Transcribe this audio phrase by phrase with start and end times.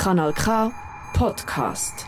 [0.00, 0.72] Kanal K
[1.12, 2.06] Podcast.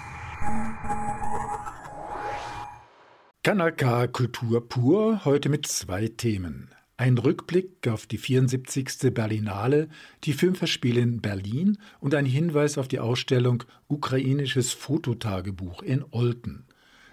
[3.42, 6.70] Kanal K Kultur pur, heute mit zwei Themen.
[6.96, 9.12] Ein Rückblick auf die 74.
[9.12, 9.90] Berlinale,
[10.24, 16.64] die Filmfestspiele in Berlin und ein Hinweis auf die Ausstellung Ukrainisches Fototagebuch in Olten.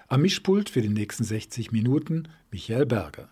[0.08, 3.28] Am Mischpult für die nächsten 60 Minuten Michael Berger.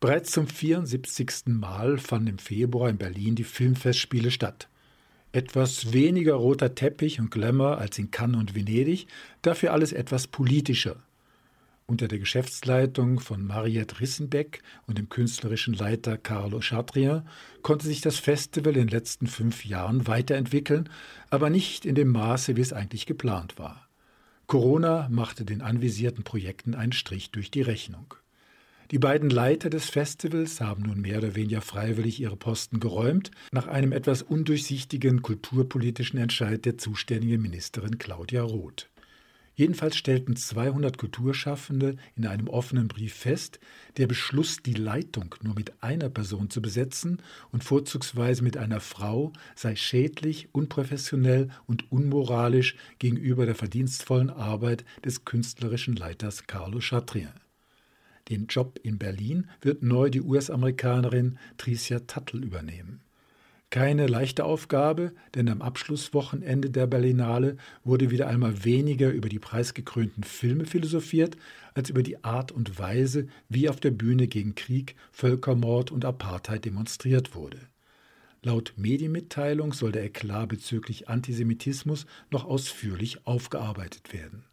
[0.00, 1.48] Bereits zum 74.
[1.48, 4.70] Mal fanden im Februar in Berlin die Filmfestspiele statt.
[5.32, 9.06] Etwas weniger roter Teppich und Glamour als in Cannes und Venedig,
[9.40, 10.96] dafür alles etwas politischer.
[11.86, 17.24] Unter der Geschäftsleitung von Mariette Rissenbeck und dem künstlerischen Leiter Carlo Chatrier
[17.62, 20.90] konnte sich das Festival in den letzten fünf Jahren weiterentwickeln,
[21.30, 23.88] aber nicht in dem Maße, wie es eigentlich geplant war.
[24.46, 28.14] Corona machte den anvisierten Projekten einen Strich durch die Rechnung.
[28.92, 33.66] Die beiden Leiter des Festivals haben nun mehr oder weniger freiwillig ihre Posten geräumt, nach
[33.66, 38.90] einem etwas undurchsichtigen kulturpolitischen Entscheid der zuständigen Ministerin Claudia Roth.
[39.54, 43.60] Jedenfalls stellten 200 Kulturschaffende in einem offenen Brief fest,
[43.96, 49.32] der Beschluss, die Leitung nur mit einer Person zu besetzen und vorzugsweise mit einer Frau,
[49.54, 57.41] sei schädlich, unprofessionell und unmoralisch gegenüber der verdienstvollen Arbeit des künstlerischen Leiters Carlo Chatrien.
[58.28, 63.00] Den Job in Berlin wird neu die US-Amerikanerin Tricia Tuttle übernehmen.
[63.72, 70.24] Keine leichte Aufgabe, denn am Abschlusswochenende der Berlinale wurde wieder einmal weniger über die preisgekrönten
[70.24, 71.38] Filme philosophiert,
[71.72, 76.66] als über die Art und Weise, wie auf der Bühne gegen Krieg, Völkermord und Apartheid
[76.66, 77.60] demonstriert wurde.
[78.42, 84.44] Laut Medienmitteilung soll der Eklat bezüglich Antisemitismus noch ausführlich aufgearbeitet werden.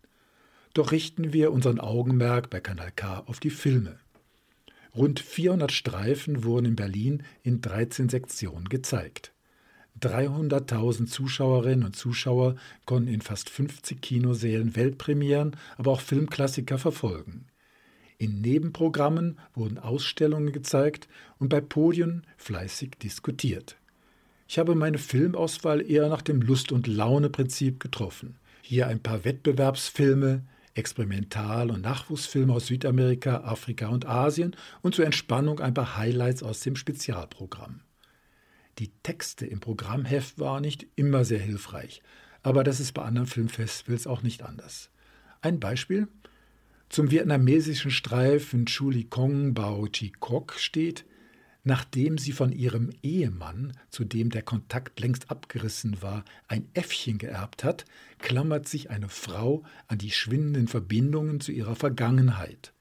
[0.80, 4.00] Doch richten wir unseren Augenmerk bei Kanal K auf die Filme.
[4.96, 9.34] Rund 400 Streifen wurden in Berlin in 13 Sektionen gezeigt.
[10.00, 17.48] 300.000 Zuschauerinnen und Zuschauer konnten in fast 50 Kinosälen Weltpremieren, aber auch Filmklassiker verfolgen.
[18.18, 23.76] In Nebenprogrammen wurden Ausstellungen gezeigt und bei Podien fleißig diskutiert.
[24.48, 28.38] Ich habe meine Filmauswahl eher nach dem Lust- und Laune-Prinzip getroffen.
[28.62, 30.44] Hier ein paar Wettbewerbsfilme,
[30.80, 36.62] Experimental- und Nachwuchsfilme aus Südamerika, Afrika und Asien und zur Entspannung ein paar Highlights aus
[36.62, 37.82] dem Spezialprogramm.
[38.80, 42.02] Die Texte im Programmheft waren nicht immer sehr hilfreich,
[42.44, 44.90] aber das ist bei anderen Filmfestivals auch nicht anders.
[45.42, 46.08] Ein Beispiel?
[46.88, 51.06] Zum vietnamesischen Streifen Chuli Kong Bao Chi Kok steht,
[51.64, 57.64] Nachdem sie von ihrem Ehemann, zu dem der Kontakt längst abgerissen war, ein Äffchen geerbt
[57.64, 57.86] hat,
[58.20, 62.74] klammert sich eine Frau an die schwindenden Verbindungen zu ihrer Vergangenheit,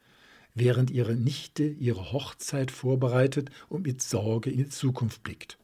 [0.54, 5.58] während ihre Nichte ihre Hochzeit vorbereitet und mit Sorge in die Zukunft blickt.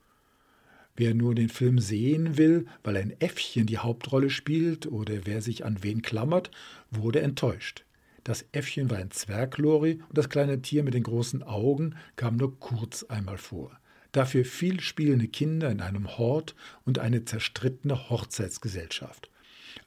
[0.97, 5.65] Wer nur den Film sehen will, weil ein Äffchen die Hauptrolle spielt oder wer sich
[5.65, 6.51] an wen klammert,
[6.91, 7.85] wurde enttäuscht.
[8.25, 12.59] Das Äffchen war ein Zwerglori und das kleine Tier mit den großen Augen kam nur
[12.59, 13.79] kurz einmal vor.
[14.12, 16.55] Dafür viel spielende Kinder in einem Hort
[16.85, 19.31] und eine zerstrittene Hochzeitsgesellschaft.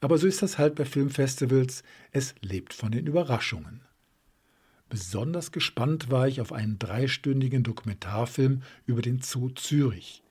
[0.00, 1.82] Aber so ist das halt bei Filmfestivals,
[2.12, 3.80] es lebt von den Überraschungen.
[4.88, 10.22] Besonders gespannt war ich auf einen dreistündigen Dokumentarfilm über den Zoo Zürich.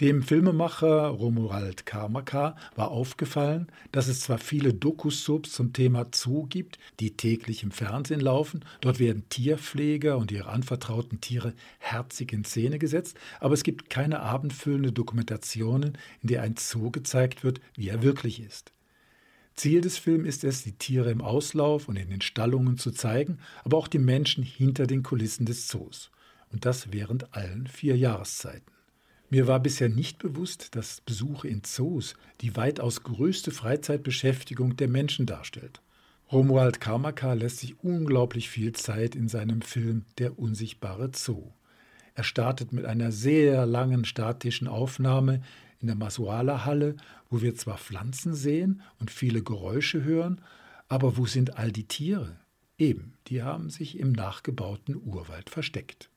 [0.00, 6.78] Dem Filmemacher Romuald Karmaka war aufgefallen, dass es zwar viele Dokusubs zum Thema Zoo gibt,
[7.00, 12.78] die täglich im Fernsehen laufen, dort werden Tierpfleger und ihre anvertrauten Tiere herzig in Szene
[12.78, 18.02] gesetzt, aber es gibt keine abendfüllende Dokumentationen, in der ein Zoo gezeigt wird, wie er
[18.02, 18.72] wirklich ist.
[19.54, 23.36] Ziel des Films ist es, die Tiere im Auslauf und in den Stallungen zu zeigen,
[23.64, 26.10] aber auch die Menschen hinter den Kulissen des Zoos.
[26.50, 28.79] Und das während allen vier Jahreszeiten.
[29.32, 35.24] Mir war bisher nicht bewusst, dass Besuche in Zoos die weitaus größte Freizeitbeschäftigung der Menschen
[35.24, 35.80] darstellt.
[36.32, 41.52] Romuald Karmaka lässt sich unglaublich viel Zeit in seinem Film Der unsichtbare Zoo.
[42.14, 45.42] Er startet mit einer sehr langen statischen Aufnahme
[45.78, 46.96] in der Masuala-Halle,
[47.30, 50.40] wo wir zwar Pflanzen sehen und viele Geräusche hören,
[50.88, 52.36] aber wo sind all die Tiere?
[52.78, 56.10] Eben, die haben sich im nachgebauten Urwald versteckt.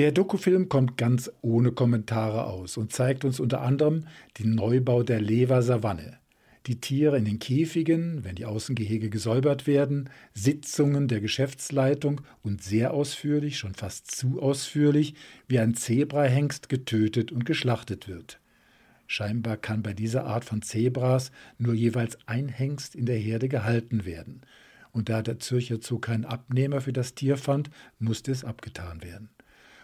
[0.00, 4.06] Der Dokufilm kommt ganz ohne Kommentare aus und zeigt uns unter anderem
[4.38, 6.16] den Neubau der Lever Savanne,
[6.66, 12.94] die Tiere in den Käfigen, wenn die Außengehege gesäubert werden, Sitzungen der Geschäftsleitung und sehr
[12.94, 15.16] ausführlich, schon fast zu ausführlich,
[15.48, 18.40] wie ein Zebrahengst getötet und geschlachtet wird.
[19.06, 24.06] Scheinbar kann bei dieser Art von Zebras nur jeweils ein Hengst in der Herde gehalten
[24.06, 24.40] werden.
[24.92, 27.68] Und da der Zürcher Zoo keinen Abnehmer für das Tier fand,
[27.98, 29.28] musste es abgetan werden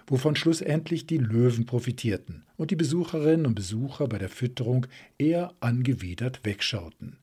[0.06, 4.86] wovon schlussendlich die Löwen profitierten und die Besucherinnen und Besucher bei der Fütterung
[5.18, 7.18] eher angewidert wegschauten.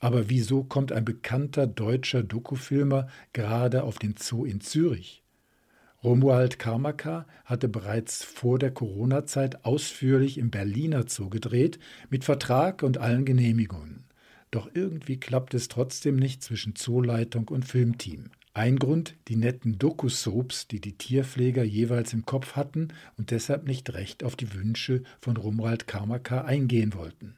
[0.00, 5.22] Aber wieso kommt ein bekannter deutscher Dokufilmer gerade auf den Zoo in Zürich?
[6.04, 12.98] Romuald Karmaka hatte bereits vor der Corona-Zeit ausführlich im Berliner Zoo gedreht, mit Vertrag und
[12.98, 14.04] allen Genehmigungen.
[14.52, 18.30] Doch irgendwie klappt es trotzdem nicht zwischen Zooleitung und Filmteam.
[18.58, 23.94] Ein Grund die netten Doku-Soaps, die die Tierpfleger jeweils im Kopf hatten und deshalb nicht
[23.94, 27.36] recht auf die Wünsche von Rumrald Karmaka eingehen wollten.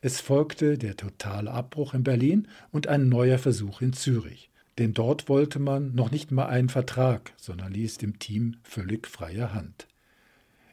[0.00, 4.48] Es folgte der totale Abbruch in Berlin und ein neuer Versuch in Zürich.
[4.78, 9.52] Denn dort wollte man noch nicht mal einen Vertrag, sondern ließ dem Team völlig freie
[9.52, 9.86] Hand.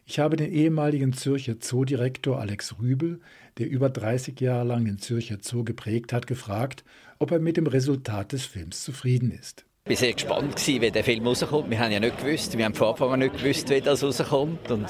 [0.06, 3.20] Ich habe den ehemaligen Zürcher Zoodirektor Alex Rübel,
[3.58, 6.86] der über 30 Jahre lang den Zürcher Zoo geprägt hat, gefragt,
[7.20, 9.66] ob er mit dem Resultat des Films zufrieden ist.
[9.86, 11.70] Ich war sehr gespannt, wie der Film rauskommt.
[11.70, 14.72] Wir haben ja nicht gewusst, wir haben von Anfang an nicht gewusst, wie das rauskommt.
[14.72, 14.86] Und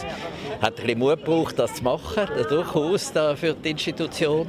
[0.62, 4.46] hat ein bisschen Mut gebraucht, das zu machen, durchaus da für die Institution.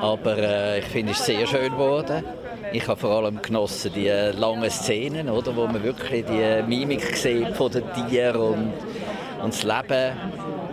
[0.00, 2.24] Aber äh, ich finde, es ist sehr schön geworden.
[2.72, 7.50] Ich habe vor allem genossen die langen Szenen, oder, wo man wirklich die Mimik sieht
[7.50, 8.72] von den Tieren und,
[9.40, 10.16] und das Leben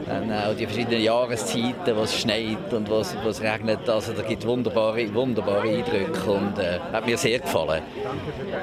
[0.07, 3.88] dann auch die verschiedenen Jahreszeiten, wo es schneit und wo es regnet.
[3.89, 7.83] Also da gibt wunderbare, wunderbare Eindrücke und äh, hat mir sehr gefallen.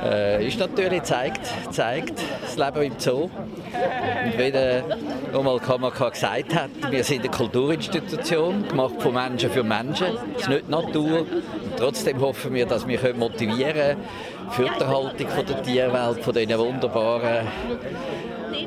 [0.05, 3.25] Äh, ist natürlich zeigt, zeigt das Leben im Zoo.
[3.25, 4.85] Und wie der
[5.35, 10.07] Romal Kamaka gesagt hat, wir sind eine Kulturinstitution, gemacht von Menschen für Menschen.
[10.37, 11.21] Es ist nicht Natur.
[11.21, 14.05] Und trotzdem hoffen wir, dass wir motivieren können
[14.51, 17.47] für die Erhaltung der Tierwelt, von diesen wunderbaren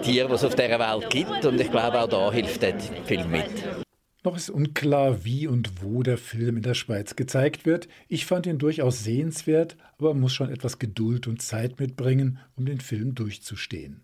[0.01, 1.45] Tiere, die es auf dieser Welt gibt.
[1.45, 3.49] Und ich glaube, auch da hilft der Film mit.
[4.23, 7.87] Noch ist unklar, wie und wo der Film in der Schweiz gezeigt wird.
[8.07, 12.65] Ich fand ihn durchaus sehenswert, aber man muss schon etwas Geduld und Zeit mitbringen, um
[12.65, 14.01] den Film durchzustehen.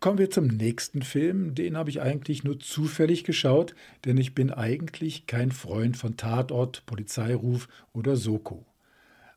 [0.00, 1.56] Kommen wir zum nächsten Film.
[1.56, 3.74] Den habe ich eigentlich nur zufällig geschaut,
[4.04, 8.67] denn ich bin eigentlich kein Freund von Tatort, Polizeiruf oder Soko.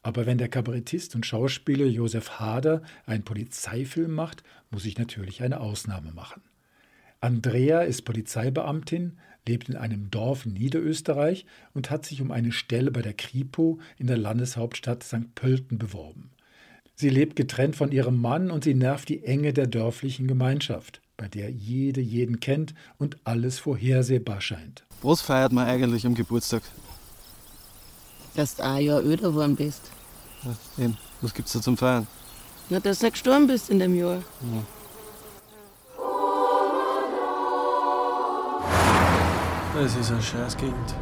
[0.03, 5.59] Aber wenn der Kabarettist und Schauspieler Josef Hader einen Polizeifilm macht, muss ich natürlich eine
[5.59, 6.41] Ausnahme machen.
[7.19, 12.89] Andrea ist Polizeibeamtin, lebt in einem Dorf in Niederösterreich und hat sich um eine Stelle
[12.89, 15.35] bei der Kripo in der Landeshauptstadt St.
[15.35, 16.31] Pölten beworben.
[16.95, 21.27] Sie lebt getrennt von ihrem Mann und sie nervt die Enge der dörflichen Gemeinschaft, bei
[21.27, 24.83] der jede jeden kennt und alles vorhersehbar scheint.
[25.01, 26.63] Was feiert man eigentlich am Geburtstag?
[28.35, 29.91] Dass du ein Jahr öder geworden bist.
[30.43, 30.97] Ja, eben.
[31.21, 32.07] Was gibt's da zum Feiern?
[32.69, 34.15] Na, dass du gestorben bist in dem Jahr.
[34.15, 34.63] Ja.
[39.75, 40.95] Das ist eine Scheißgegend.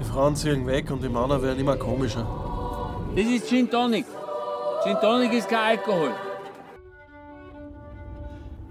[0.00, 2.26] Die Frauen ziehen weg und die Männer werden immer komischer.
[3.14, 4.06] Das ist Gin Tonic.
[4.82, 6.10] Gin Tonic ist kein Alkohol.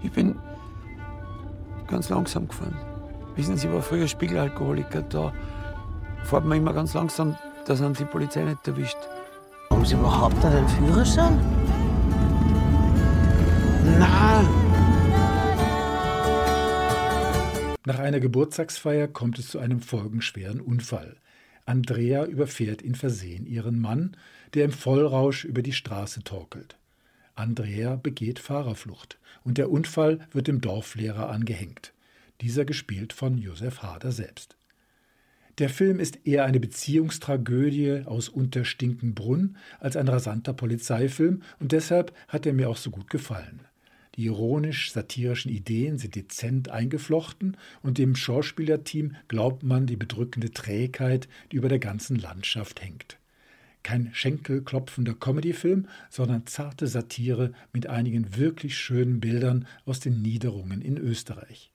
[0.02, 0.36] Ich bin
[1.86, 2.76] ganz langsam gefahren.
[3.36, 5.02] Wissen Sie, ich war früher Spiegelalkoholiker.
[5.02, 5.32] Da
[6.24, 8.98] fährt man immer ganz langsam dass uns die Polizei nicht erwischt.
[9.84, 11.38] Haben Sie überhaupt einen Führerschein?
[13.98, 14.48] Nein!
[17.84, 21.16] Nach einer Geburtstagsfeier kommt es zu einem folgenschweren Unfall.
[21.66, 24.16] Andrea überfährt in Versehen ihren Mann,
[24.54, 26.78] der im Vollrausch über die Straße torkelt.
[27.34, 31.92] Andrea begeht Fahrerflucht und der Unfall wird dem Dorflehrer angehängt.
[32.40, 34.56] Dieser gespielt von Josef Hader selbst.
[35.58, 42.44] Der Film ist eher eine Beziehungstragödie aus Unterstinkenbrunn als ein rasanter Polizeifilm und deshalb hat
[42.44, 43.60] er mir auch so gut gefallen.
[44.16, 51.56] Die ironisch-satirischen Ideen sind dezent eingeflochten und dem Schauspielerteam glaubt man die bedrückende Trägheit, die
[51.56, 53.18] über der ganzen Landschaft hängt.
[53.84, 60.96] Kein schenkelklopfender Comedyfilm, sondern zarte Satire mit einigen wirklich schönen Bildern aus den Niederungen in
[60.96, 61.73] Österreich.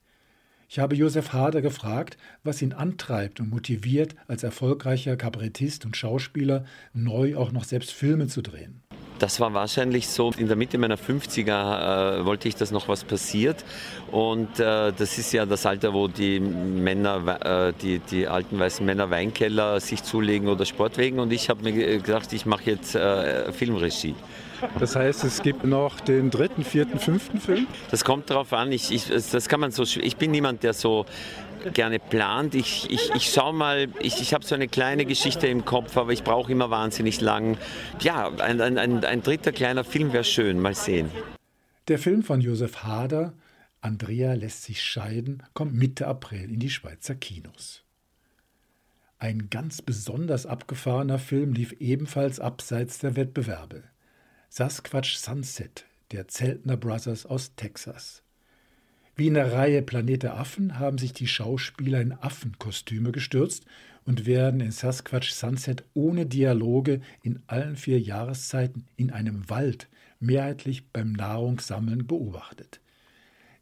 [0.71, 6.63] Ich habe Josef Hader gefragt, was ihn antreibt und motiviert, als erfolgreicher Kabarettist und Schauspieler
[6.93, 8.83] neu auch noch selbst Filme zu drehen.
[9.17, 13.03] Das war wahrscheinlich so, in der Mitte meiner 50er äh, wollte ich, dass noch was
[13.03, 13.65] passiert.
[14.11, 18.85] Und äh, das ist ja das Alter, wo die Männer, äh, die, die alten weißen
[18.85, 21.19] Männer Weinkeller sich zulegen oder Sportwegen.
[21.19, 24.13] Und ich habe mir gedacht, ich mache jetzt äh, Filmregie.
[24.79, 27.67] Das heißt, es gibt noch den dritten, vierten, fünften Film?
[27.91, 28.71] Das kommt darauf an.
[28.71, 29.83] Ich, ich, das kann man so.
[29.83, 31.05] Ich bin niemand, der so
[31.73, 32.55] gerne plant.
[32.55, 36.11] Ich, ich, ich schaue mal, ich, ich habe so eine kleine Geschichte im Kopf, aber
[36.11, 37.57] ich brauche immer wahnsinnig lang.
[38.01, 40.59] Ja, ein, ein, ein, ein dritter kleiner Film wäre schön.
[40.59, 41.09] Mal sehen.
[41.87, 43.33] Der Film von Josef Hader,
[43.81, 47.83] Andrea lässt sich scheiden, kommt Mitte April in die Schweizer Kinos.
[49.17, 53.83] Ein ganz besonders abgefahrener Film lief ebenfalls abseits der Wettbewerbe.
[54.51, 58.23] Sasquatch Sunset der Zeltner Brothers aus Texas.
[59.15, 63.65] Wie in der Reihe Planet Affen haben sich die Schauspieler in Affenkostüme gestürzt
[64.05, 69.87] und werden in Sasquatch Sunset ohne Dialoge in allen vier Jahreszeiten in einem Wald
[70.19, 72.81] mehrheitlich beim Nahrungssammeln beobachtet.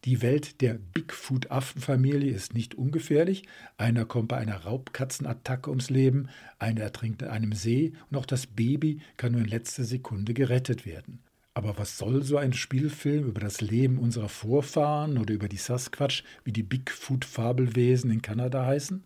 [0.07, 3.43] Die Welt der Bigfoot-Affenfamilie ist nicht ungefährlich.
[3.75, 8.47] Einer kommt bei einer Raubkatzenattacke ums Leben, einer ertrinkt in einem See und auch das
[8.47, 11.19] Baby kann nur in letzter Sekunde gerettet werden.
[11.53, 16.23] Aber was soll so ein Spielfilm über das Leben unserer Vorfahren oder über die Sasquatch,
[16.45, 19.03] wie die Bigfoot-Fabelwesen in Kanada heißen?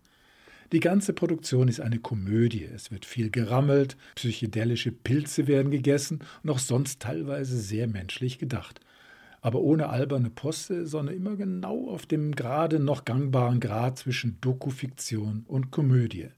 [0.70, 2.62] Die ganze Produktion ist eine Komödie.
[2.62, 8.78] Es wird viel gerammelt, psychedelische Pilze werden gegessen und auch sonst teilweise sehr menschlich gedacht.
[9.42, 15.44] Aber ohne alberne Poste, sondern immer genau auf dem gerade noch gangbaren Grad zwischen Dokufiktion
[15.46, 16.28] und Komödie.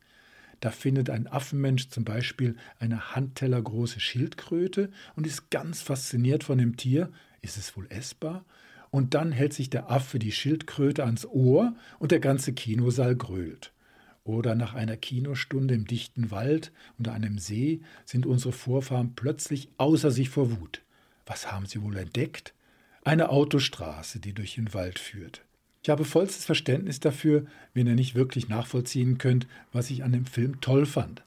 [0.61, 6.79] Da findet ein Affenmensch zum Beispiel eine handtellergroße Schildkröte und ist ganz fasziniert von dem
[6.79, 7.13] Tier.
[7.43, 8.47] Ist es wohl essbar?
[8.91, 13.75] Und dann hält sich der Affe die Schildkröte ans Ohr und der ganze Kinosaal grölt.
[14.23, 20.11] Oder nach einer Kinostunde im dichten Wald unter einem See sind unsere Vorfahren plötzlich außer
[20.11, 20.81] sich vor Wut.
[21.27, 22.55] Was haben sie wohl entdeckt?
[23.07, 25.45] Eine Autostraße, die durch den Wald führt.
[25.83, 27.45] Ich habe vollstes Verständnis dafür,
[27.75, 31.23] wenn ihr nicht wirklich nachvollziehen könnt, was ich an dem Film toll fand.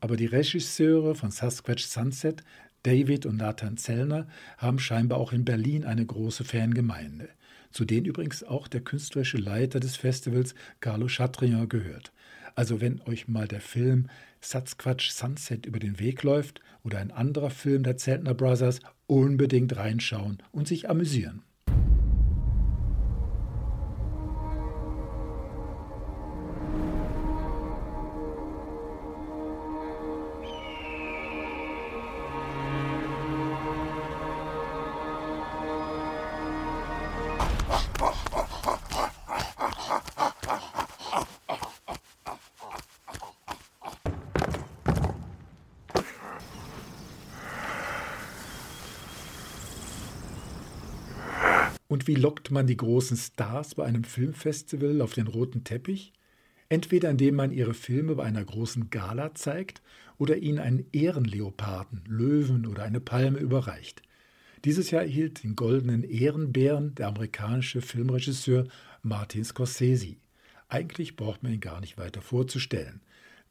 [0.00, 2.42] Aber die Regisseure von Sasquatch Sunset,
[2.82, 7.28] David und Nathan Zellner, haben scheinbar auch in Berlin eine große Fangemeinde,
[7.72, 12.10] zu denen übrigens auch der künstlerische Leiter des Festivals, Carlo Chatrian, gehört.
[12.58, 14.08] Also wenn euch mal der Film
[14.40, 20.38] Sasquatch Sunset über den Weg läuft oder ein anderer Film der Zeltner Brothers, unbedingt reinschauen
[20.50, 21.44] und sich amüsieren.
[51.88, 56.12] Und wie lockt man die großen Stars bei einem Filmfestival auf den roten Teppich?
[56.68, 59.80] Entweder indem man ihre Filme bei einer großen Gala zeigt
[60.18, 64.02] oder ihnen einen Ehrenleoparden, Löwen oder eine Palme überreicht.
[64.64, 68.66] Dieses Jahr erhielt den goldenen Ehrenbären der amerikanische Filmregisseur
[69.02, 70.16] Martin Scorsese.
[70.68, 73.00] Eigentlich braucht man ihn gar nicht weiter vorzustellen.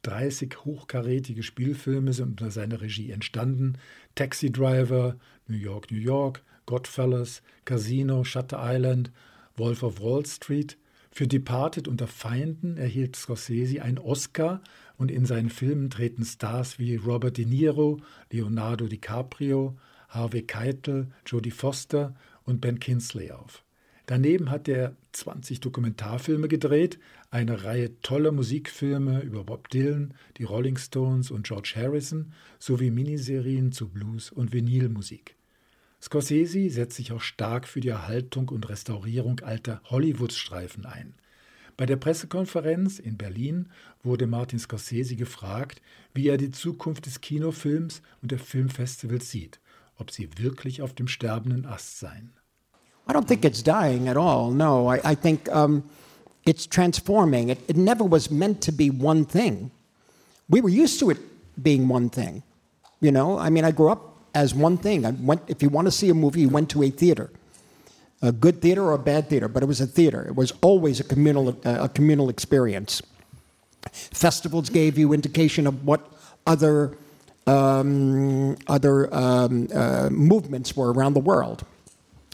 [0.02, 3.78] 30 hochkarätige Spielfilme sind unter seiner Regie entstanden.
[4.14, 5.16] Taxi Driver,
[5.48, 9.10] New York, New York, Godfellas, Casino, Shutter Island,
[9.56, 10.76] Wolf of Wall Street.
[11.10, 14.60] Für Departed unter Feinden erhielt Scorsese einen Oscar
[14.98, 19.78] und in seinen Filmen treten Stars wie Robert De Niro, Leonardo DiCaprio,
[20.10, 23.64] Harvey Keitel, Jodie Foster und Ben Kinsley auf.
[24.04, 26.98] Daneben hat er 20 Dokumentarfilme gedreht,
[27.30, 33.72] eine Reihe toller Musikfilme über Bob Dylan, die Rolling Stones und George Harrison sowie Miniserien
[33.72, 35.37] zu Blues und Vinylmusik.
[36.00, 41.14] Scorsese setzt sich auch stark für die Erhaltung und Restaurierung alter Hollywood-Streifen ein.
[41.76, 43.66] Bei der Pressekonferenz in Berlin
[44.02, 45.80] wurde Martin Scorsese gefragt,
[46.14, 49.60] wie er die Zukunft des Kinofilms und der Filmfestivals sieht,
[49.96, 52.32] ob sie wirklich auf dem sterbenden Ast seien.
[53.08, 54.52] I don't think it's dying at all.
[54.52, 55.82] No, I, I think um,
[56.44, 57.48] it's transforming.
[57.48, 59.70] It, it never was meant to be one thing.
[60.48, 61.18] We were used to it
[61.62, 62.42] being one thing.
[63.00, 65.06] You know, I mean, I grew up as one thing.
[65.06, 67.30] I went, if you want to see a movie, you went to a theater,
[68.22, 70.26] a good theater or a bad theater, but it was a theater.
[70.26, 73.02] It was always a communal, uh, a communal experience.
[73.92, 76.00] Festivals gave you indication of what
[76.46, 76.96] other
[77.46, 81.64] um, other um, uh, movements were around the world,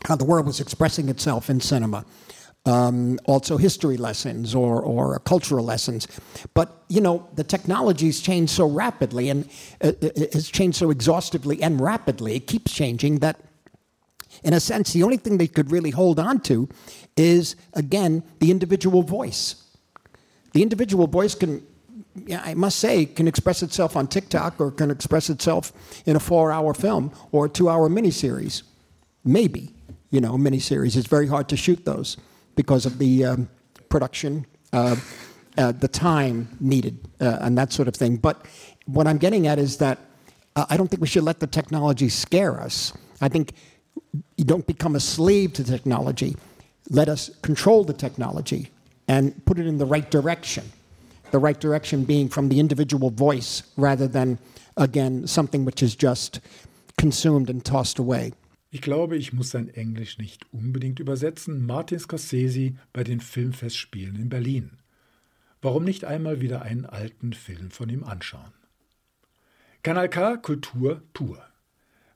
[0.06, 2.04] how the world was expressing itself in cinema.
[2.66, 6.09] Um, also history lessons or, or cultural lessons.
[6.54, 9.44] But, you know, the technology's changed so rapidly and
[9.83, 13.38] uh, it's changed so exhaustively and rapidly, it keeps changing that,
[14.42, 16.66] in a sense, the only thing they could really hold on to
[17.18, 19.56] is, again, the individual voice.
[20.54, 21.62] The individual voice can
[22.33, 25.73] I must say, can express itself on TikTok or can express itself
[26.06, 28.62] in a four-hour film or a two-hour miniseries.
[29.23, 29.75] Maybe,
[30.11, 30.97] you know, miniseries.
[30.97, 32.16] It's very hard to shoot those
[32.56, 33.49] because of the um,
[33.88, 34.96] production, uh,
[35.56, 38.16] uh, the time needed, uh, and that sort of thing.
[38.16, 38.46] But
[38.87, 39.99] what I'm getting at is that
[40.56, 42.92] uh, I don't think we should let the technology scare us.
[43.20, 43.52] I think
[44.37, 46.37] you don't become a slave to technology.
[46.90, 48.70] Let us control the technology
[49.08, 50.70] and put it in the right direction.
[51.30, 54.38] The right direction being from the individual voice rather than,
[54.76, 56.40] again, something which is just
[56.96, 58.32] consumed and tossed away.
[58.75, 61.64] Ich glaube, ich muss sein Englisch nicht unbedingt übersetzen.
[61.64, 64.78] Martin Scorsese bei den Filmfestspielen in Berlin.
[65.62, 68.52] Warum nicht einmal wieder einen alten Film von ihm anschauen?
[69.85, 71.40] Kanal K Kultur pur.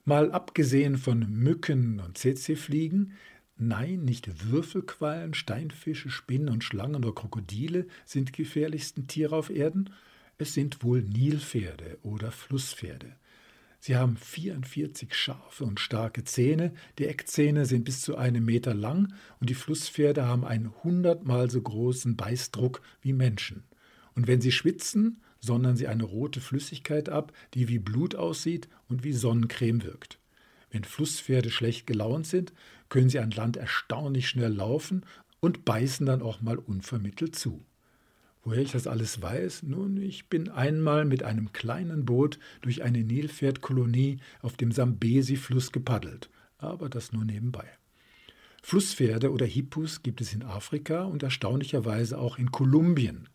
[0.05, 3.13] Mal abgesehen von Mücken und CC-Fliegen,
[3.57, 9.91] nein, nicht Würfelquallen, Steinfische, Spinnen und Schlangen oder Krokodile sind die gefährlichsten Tiere auf Erden,
[10.39, 13.15] es sind wohl Nilpferde oder Flusspferde.
[13.81, 19.15] Sie haben 44 scharfe und starke Zähne, die Eckzähne sind bis zu einem Meter lang
[19.41, 23.65] und die Flusspferde haben einen hundertmal so großen Beißdruck wie Menschen.
[24.15, 29.05] Und wenn sie schwitzen, sondern sie eine rote Flüssigkeit ab, die wie Blut aussieht und
[29.05, 30.19] wie Sonnencreme wirkt.
[30.71, 32.53] Wenn Flusspferde schlecht gelaunt sind,
[32.89, 35.05] können sie an Land erstaunlich schnell laufen
[35.41, 37.65] und beißen dann auch mal unvermittelt zu.
[38.49, 39.65] Woher ich das alles weiß?
[39.65, 46.31] Nun, ich bin einmal mit einem kleinen Boot durch eine Nilpferdkolonie auf dem Sambesi-Fluss gepaddelt,
[46.57, 47.67] aber das nur nebenbei.
[48.63, 53.29] Flusspferde oder Hippus gibt es in Afrika und erstaunlicherweise auch in Kolumbien.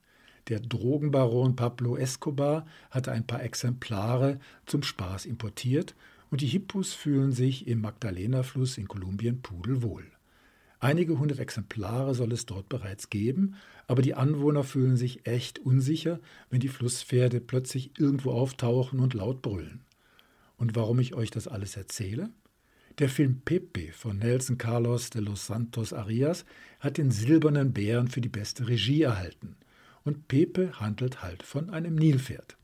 [0.48, 5.94] Der Drogenbaron Pablo Escobar hatte ein paar Exemplare zum Spaß importiert
[6.32, 10.13] und die Hippus fühlen sich im Magdalena-Fluss in Kolumbien pudelwohl.
[10.84, 13.56] Einige hundert Exemplare soll es dort bereits geben,
[13.88, 16.20] aber die Anwohner fühlen sich echt unsicher,
[16.50, 19.86] wenn die Flusspferde plötzlich irgendwo auftauchen und laut brüllen.
[20.58, 22.32] Und warum ich euch das alles erzähle?
[23.00, 26.44] Der Film Pepe von Nelson Carlos de los Santos Arias
[26.82, 29.56] hat den Silbernen Bären für die beste Regie erhalten
[30.04, 32.58] und Pepe handelt halt von einem Nilpferd.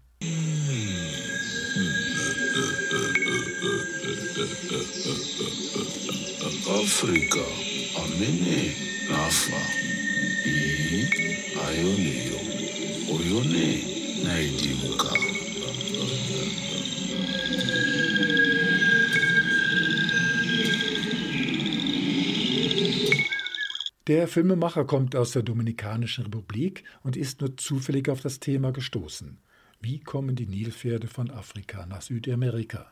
[6.69, 7.43] Afrika,
[7.99, 8.73] amene,
[9.09, 9.61] nafa,
[10.45, 11.03] i,
[11.65, 12.39] ayoneo,
[13.11, 13.67] oyone,
[14.23, 15.13] naidimuka.
[24.07, 29.37] Der Filmemacher kommt aus der Dominikanischen Republik und ist nur zufällig auf das Thema gestoßen.
[29.81, 32.89] Wie kommen die Nilpferde von Afrika nach Südamerika?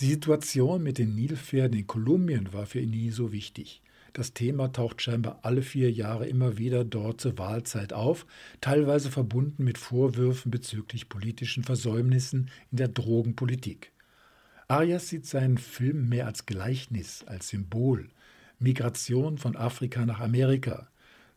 [0.00, 3.82] Die Situation mit den Nilpferden in Kolumbien war für ihn nie so wichtig.
[4.12, 8.24] Das Thema taucht scheinbar alle vier Jahre immer wieder dort zur Wahlzeit auf,
[8.60, 13.92] teilweise verbunden mit Vorwürfen bezüglich politischen Versäumnissen in der Drogenpolitik.
[14.68, 18.08] Arias sieht seinen Film mehr als Gleichnis, als Symbol,
[18.60, 20.88] Migration von Afrika nach Amerika.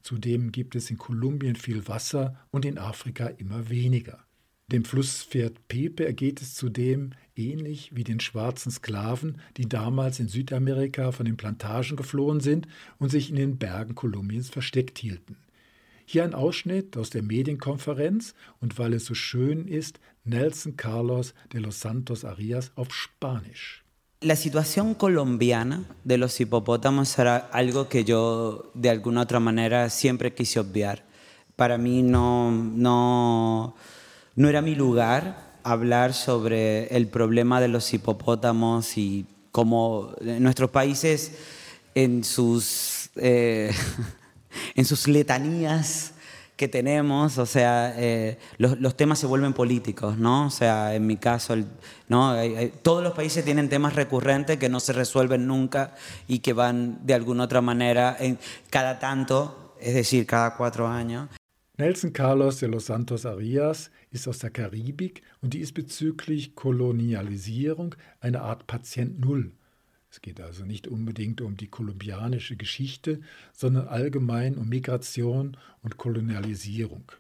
[0.03, 4.23] Zudem gibt es in Kolumbien viel Wasser und in Afrika immer weniger.
[4.71, 11.11] Dem Flusspferd Pepe ergeht es zudem ähnlich wie den schwarzen Sklaven, die damals in Südamerika
[11.11, 15.35] von den Plantagen geflohen sind und sich in den Bergen Kolumbiens versteckt hielten.
[16.05, 21.59] Hier ein Ausschnitt aus der Medienkonferenz und weil es so schön ist, Nelson Carlos de
[21.59, 23.83] los Santos Arias auf Spanisch.
[24.21, 30.33] La situación colombiana de los hipopótamos era algo que yo de alguna otra manera siempre
[30.33, 31.03] quise obviar.
[31.55, 33.75] Para mí no, no,
[34.35, 41.33] no era mi lugar hablar sobre el problema de los hipopótamos y cómo nuestros países
[41.95, 43.71] en sus, eh,
[44.75, 46.13] en sus letanías
[46.55, 50.45] que tenemos, o sea, eh, los, los, temas se vuelven políticos, ¿no?
[50.45, 51.55] O sea, en mi caso,
[52.07, 52.35] ¿no?
[52.83, 55.95] Todos los países tienen temas recurrentes que no se resuelven nunca
[56.27, 58.37] y que van de alguna otra manera en
[58.69, 61.29] cada tanto, es decir, cada cuatro años.
[61.77, 67.95] Nelson Carlos de los Santos Arias ist aus der Karibik und die ist bezüglich Kolonialisierung
[68.19, 69.51] eine Art Patient Null
[70.09, 73.21] Es geht also nicht unbedingt um die kolumbianische Geschichte,
[73.53, 77.11] sondern allgemein um Migration und Kolonialisierung.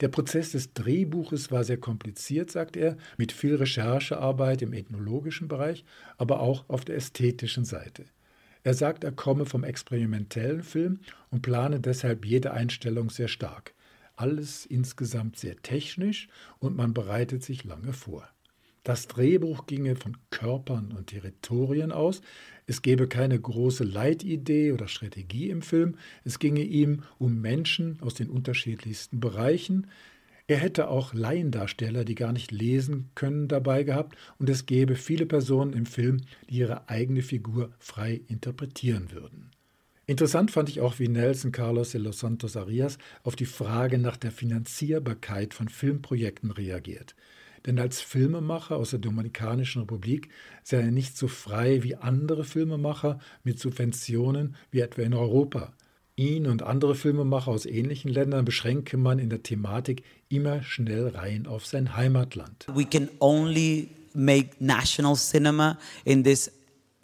[0.00, 5.86] Der Prozess des Drehbuches war sehr kompliziert, sagt er, mit viel Recherchearbeit im ethnologischen Bereich,
[6.18, 8.04] aber auch auf der ästhetischen Seite.
[8.62, 13.75] Er sagt, er komme vom experimentellen Film und plane deshalb jede Einstellung sehr stark.
[14.16, 18.28] Alles insgesamt sehr technisch und man bereitet sich lange vor.
[18.82, 22.20] Das Drehbuch ginge von Körpern und Territorien aus.
[22.66, 25.96] Es gäbe keine große Leitidee oder Strategie im Film.
[26.24, 29.88] Es ginge ihm um Menschen aus den unterschiedlichsten Bereichen.
[30.46, 35.26] Er hätte auch Laiendarsteller, die gar nicht lesen können, dabei gehabt und es gäbe viele
[35.26, 39.50] Personen im Film, die ihre eigene Figur frei interpretieren würden.
[40.08, 44.16] Interessant fand ich auch, wie Nelson Carlos de los Santos Arias auf die Frage nach
[44.16, 47.16] der Finanzierbarkeit von Filmprojekten reagiert.
[47.66, 50.28] Denn als Filmemacher aus der Dominikanischen Republik
[50.62, 55.72] sei er nicht so frei wie andere Filmemacher mit Subventionen wie etwa in Europa.
[56.14, 61.48] Ihn und andere Filmemacher aus ähnlichen Ländern beschränke man in der Thematik immer schnell rein
[61.48, 62.66] auf sein Heimatland.
[62.72, 66.50] We can only make national cinema in this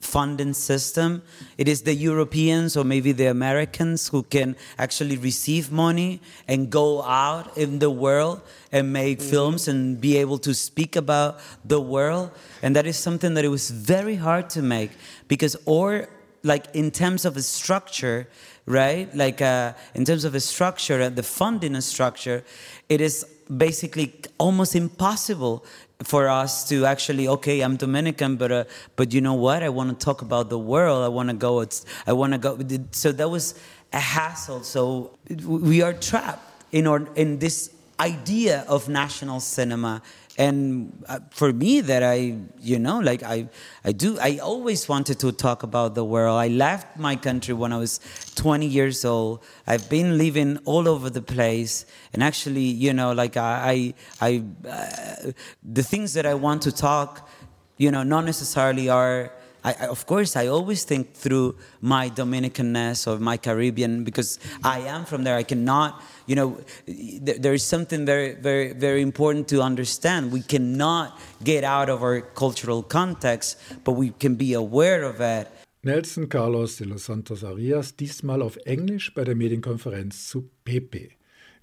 [0.03, 1.23] funding system.
[1.57, 7.03] It is the Europeans or maybe the Americans who can actually receive money and go
[7.03, 9.31] out in the world and make mm-hmm.
[9.31, 12.31] films and be able to speak about the world.
[12.63, 14.91] And that is something that it was very hard to make
[15.29, 16.09] because, or
[16.43, 18.29] like in terms of a structure,
[18.67, 19.15] right?
[19.15, 22.45] Like uh, in terms of a structure, the funding structure,
[22.89, 23.25] it is
[23.57, 25.65] basically almost impossible
[26.05, 28.65] for us to actually okay i'm dominican but uh,
[28.97, 29.63] but you know what?
[29.63, 31.05] I want to talk about the world.
[31.05, 32.59] I want to go it's i want to go
[32.93, 33.55] so that was
[33.93, 34.63] a hassle.
[34.63, 40.03] So we are trapped in our in this idea of national cinema
[40.39, 43.47] and uh, for me that i you know like i
[43.85, 46.41] i do i always wanted to talk about the world.
[46.41, 48.01] I left my country when i was
[48.35, 49.43] 20 years old.
[49.67, 51.85] I've been living all over the place.
[52.13, 56.73] And actually you know like i i, I uh, the things that i want to
[56.73, 57.29] talk
[57.77, 59.33] you know not necessarily are
[59.65, 64.81] I, I, of course, I always think through my Dominicanness or my Caribbean because I
[64.81, 65.37] am from there.
[65.37, 70.33] I cannot, you know, there, there is something very, very, very important to understand.
[70.33, 75.49] We cannot get out of our cultural context, but we can be aware of it.
[75.85, 81.11] Nelson Carlos de los Santos Arias, diesmal auf Englisch bei der Medienkonferenz zu Pepe.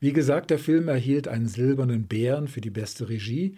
[0.01, 3.57] Wie gesagt, der Film erhielt einen silbernen Bären für die beste Regie.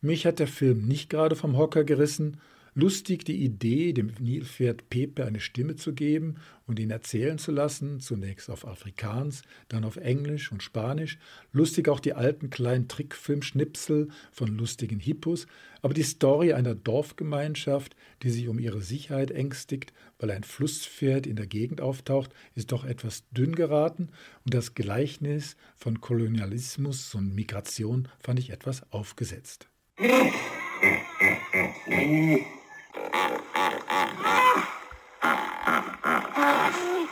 [0.00, 2.40] Mich hat der Film nicht gerade vom Hocker gerissen,
[2.80, 7.98] Lustig die Idee, dem Nilpferd Pepe eine Stimme zu geben und ihn erzählen zu lassen,
[7.98, 11.18] zunächst auf Afrikaans, dann auf Englisch und Spanisch.
[11.50, 15.48] Lustig auch die alten kleinen Trickfilmschnipsel von lustigen Hippos,
[15.82, 21.34] aber die Story einer Dorfgemeinschaft, die sich um ihre Sicherheit ängstigt, weil ein Flusspferd in
[21.34, 24.10] der Gegend auftaucht, ist doch etwas dünn geraten
[24.44, 29.66] und das Gleichnis von Kolonialismus und Migration fand ich etwas aufgesetzt.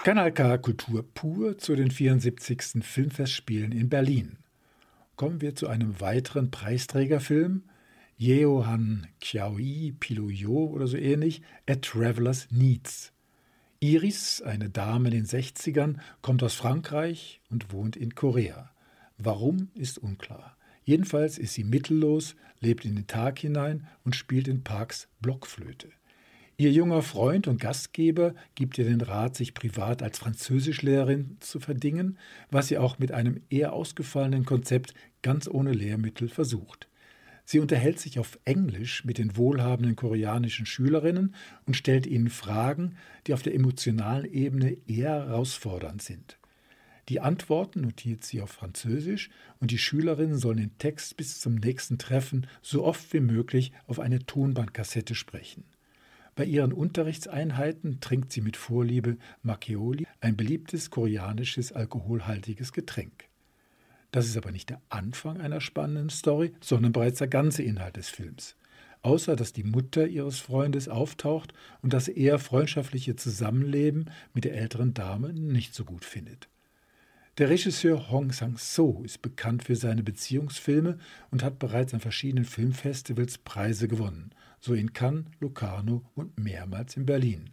[0.07, 2.81] Kanal K Kultur pur zu den 74.
[2.81, 4.39] Filmfestspielen in Berlin.
[5.17, 7.65] Kommen wir zu einem weiteren Preisträgerfilm,
[8.17, 13.13] Yeohan Xiaoi Piluyo oder so ähnlich, A Traveler's Needs.
[13.81, 18.71] Iris, eine Dame in den 60ern, kommt aus Frankreich und wohnt in Korea.
[19.19, 20.57] Warum ist unklar.
[20.85, 25.89] Jedenfalls ist sie mittellos, lebt in den Tag hinein und spielt in Parks Blockflöte.
[26.59, 32.17] Ihr junger Freund und Gastgeber gibt ihr den Rat, sich privat als Französischlehrerin zu verdingen,
[32.51, 36.89] was sie auch mit einem eher ausgefallenen Konzept ganz ohne Lehrmittel versucht.
[37.45, 41.35] Sie unterhält sich auf Englisch mit den wohlhabenden koreanischen Schülerinnen
[41.67, 46.39] und stellt ihnen Fragen, die auf der emotionalen Ebene eher herausfordernd sind.
[47.11, 49.29] Die Antworten notiert sie auf Französisch
[49.61, 54.01] und die Schülerinnen sollen den Text bis zum nächsten Treffen so oft wie möglich auf
[54.01, 55.65] eine Tonbandkassette sprechen.
[56.37, 63.25] Bei ihren Unterrichtseinheiten trinkt sie mit Vorliebe Macchioli, ein beliebtes koreanisches alkoholhaltiges Getränk.
[64.11, 68.11] Das ist aber nicht der Anfang einer spannenden Story, sondern bereits der ganze Inhalt des
[68.11, 68.55] Films.
[69.01, 74.93] Außer dass die Mutter ihres Freundes auftaucht und das eher freundschaftliche Zusammenleben mit der älteren
[74.93, 76.51] Dame nicht so gut findet.
[77.39, 80.99] Der Regisseur Hong Sang-soo ist bekannt für seine Beziehungsfilme
[81.31, 84.33] und hat bereits an verschiedenen Filmfestivals Preise gewonnen
[84.67, 87.51] so in Cannes, Locarno und mehrmals in Berlin.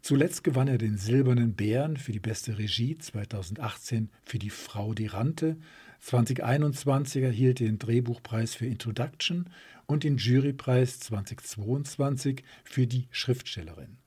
[0.00, 5.06] Zuletzt gewann er den Silbernen Bären für die beste Regie 2018 für Die Frau die
[5.06, 5.56] Rante,
[6.00, 9.48] 2021 erhielt er den Drehbuchpreis für Introduction
[9.86, 13.98] und den Jurypreis 2022 für die Schriftstellerin.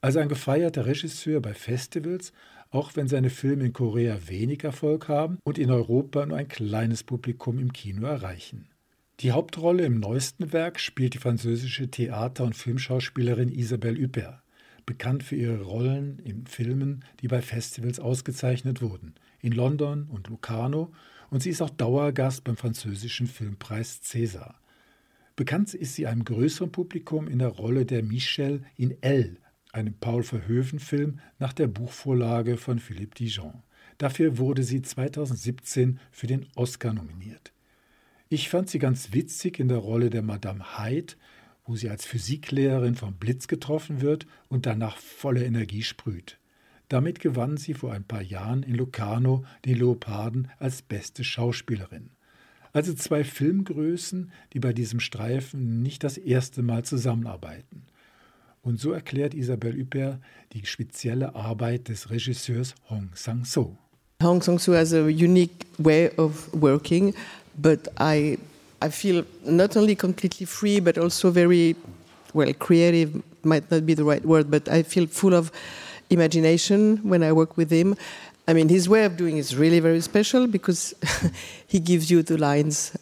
[0.00, 2.32] Also ein gefeierter Regisseur bei Festivals,
[2.74, 7.04] auch wenn seine Filme in Korea wenig Erfolg haben und in Europa nur ein kleines
[7.04, 8.68] Publikum im Kino erreichen.
[9.20, 14.42] Die Hauptrolle im neuesten Werk spielt die französische Theater- und Filmschauspielerin Isabelle Huppert,
[14.86, 20.92] bekannt für ihre Rollen in Filmen, die bei Festivals ausgezeichnet wurden, in London und Locarno,
[21.30, 24.54] und sie ist auch Dauergast beim französischen Filmpreis César.
[25.36, 29.36] Bekannt ist sie einem größeren Publikum in der Rolle der Michelle in Elle,
[29.74, 33.62] einem Paul Verhoeven-Film nach der Buchvorlage von Philippe Dijon.
[33.98, 37.52] Dafür wurde sie 2017 für den Oscar nominiert.
[38.28, 41.14] Ich fand sie ganz witzig in der Rolle der Madame Hyde,
[41.64, 46.38] wo sie als Physiklehrerin vom Blitz getroffen wird und danach volle Energie sprüht.
[46.88, 52.10] Damit gewann sie vor ein paar Jahren in Locarno den Leoparden als beste Schauspielerin.
[52.72, 57.86] Also zwei Filmgrößen, die bei diesem Streifen nicht das erste Mal zusammenarbeiten.
[58.64, 60.18] Und so erklärt Isabelle Huppert
[60.54, 63.76] die spezielle Arbeit des Regisseurs Hong Sang-soo.
[64.22, 67.14] Hong Sang-soo has a unique way of working,
[67.56, 68.38] but I
[68.80, 71.76] I feel not only completely free, but also very
[72.32, 73.22] well creative.
[73.42, 75.50] Might not be the right word, but I feel full of
[76.08, 77.96] imagination when I work with him.
[78.48, 80.94] I mean, his way of doing is really very special because
[81.66, 82.92] he gives you the lines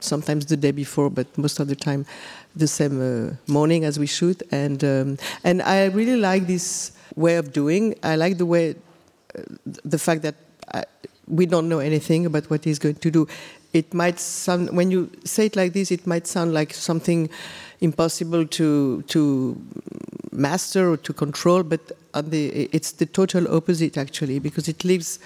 [0.00, 2.04] sometimes the day before, but most of the time
[2.54, 4.42] the same uh, morning as we shoot.
[4.50, 7.94] And um, and I really like this way of doing.
[8.02, 8.76] I like the way,
[9.36, 9.42] uh,
[9.84, 10.34] the fact that
[10.72, 10.84] I,
[11.26, 13.28] we don't know anything about what he's going to do.
[13.72, 17.30] It might sound when you say it like this, it might sound like something
[17.80, 19.56] impossible to to
[20.32, 21.80] master or to control, but
[22.14, 25.18] the, it's the total opposite actually because it leaves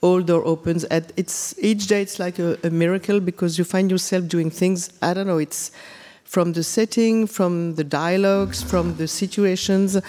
[0.00, 3.90] all door opens and it's each day it's like a, a, miracle because you find
[3.90, 5.70] yourself doing things i don't know it's
[6.24, 10.00] from the setting from the dialogues from the situations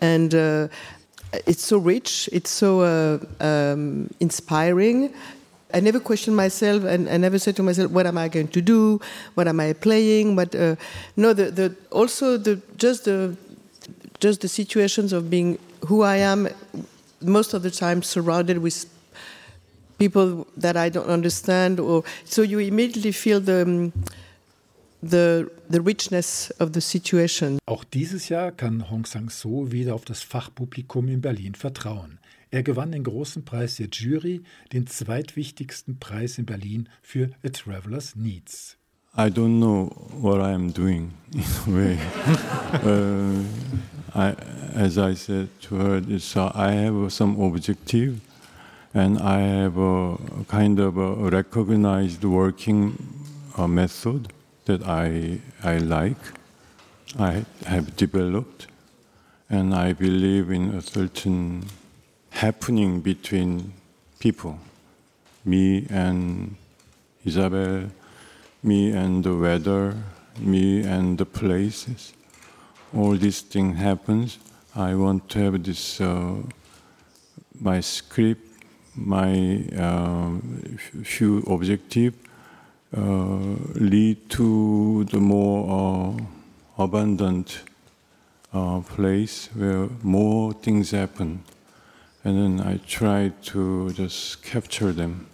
[0.00, 0.68] and uh,
[1.46, 5.12] it's so rich it's so uh, um, inspiring
[5.74, 8.62] I never question myself, and I never said to myself, "What am I going to
[8.62, 9.00] do?
[9.34, 10.76] What am I playing?" But uh,
[11.16, 13.36] no, the, the also the just the
[14.20, 15.58] just the situations of being
[15.88, 16.48] who I am,
[17.20, 18.86] most of the time surrounded with
[19.98, 23.62] people that I don't understand, or so you immediately feel the.
[23.62, 23.92] Um,
[25.04, 27.58] the, the richness of the situation.
[27.66, 32.18] Auch dieses Jahr kann Hong Sang-soo wieder auf das Fachpublikum in Berlin vertrauen.
[32.50, 38.14] Er gewann den großen Preis der Jury, den zweitwichtigsten Preis in Berlin für A Traveler's
[38.16, 38.76] Needs.
[39.16, 39.90] I don't know
[40.20, 41.98] what I am doing in a way.
[42.84, 43.44] uh,
[44.12, 44.34] I,
[44.74, 48.20] as I said to her, uh, I have some objective,
[48.92, 50.16] and I have a
[50.48, 52.96] kind of a recognized working
[53.56, 54.32] uh, method
[54.64, 56.18] that I I like.
[57.18, 58.66] I have developed,
[59.48, 61.66] and I believe in a certain
[62.30, 63.72] happening between
[64.18, 64.58] people,
[65.44, 66.56] me and
[67.24, 67.90] Isabel,
[68.62, 69.94] me and the weather,
[70.40, 72.12] me and the places.
[72.96, 74.38] All these things happens.
[74.74, 76.34] I want to have this uh,
[77.60, 78.64] my script,
[78.96, 80.30] my uh,
[81.04, 82.14] few objective
[82.94, 87.62] lead to the more uh, abundant
[88.52, 91.42] uh, place where more things happen
[92.24, 95.26] and then I try to just capture them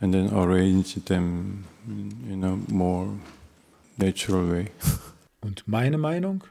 [0.00, 3.08] and then arrange them in a more
[3.96, 4.70] natural way.
[5.40, 6.42] Und meine Meinung?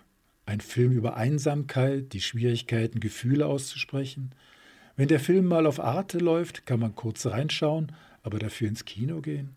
[0.45, 4.31] Ein Film über Einsamkeit, die Schwierigkeiten, Gefühle auszusprechen.
[4.95, 7.91] Wenn der Film mal auf Arte läuft, kann man kurz reinschauen,
[8.23, 9.55] aber dafür ins Kino gehen.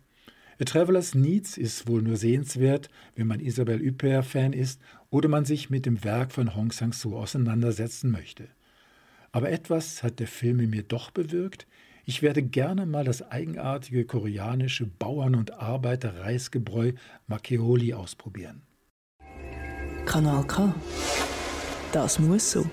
[0.61, 5.71] A Traveler's Needs ist wohl nur sehenswert, wenn man Isabelle Huppert-Fan ist oder man sich
[5.71, 8.49] mit dem Werk von Hong Sang-soo auseinandersetzen möchte.
[9.31, 11.68] Aber etwas hat der Film in mir doch bewirkt.
[12.05, 16.92] Ich werde gerne mal das eigenartige koreanische Bauern- und Arbeiter-Reisgebräu
[17.29, 18.62] Makeoli ausprobieren.
[20.07, 20.75] Kanal K.
[21.92, 22.68] Das muss so.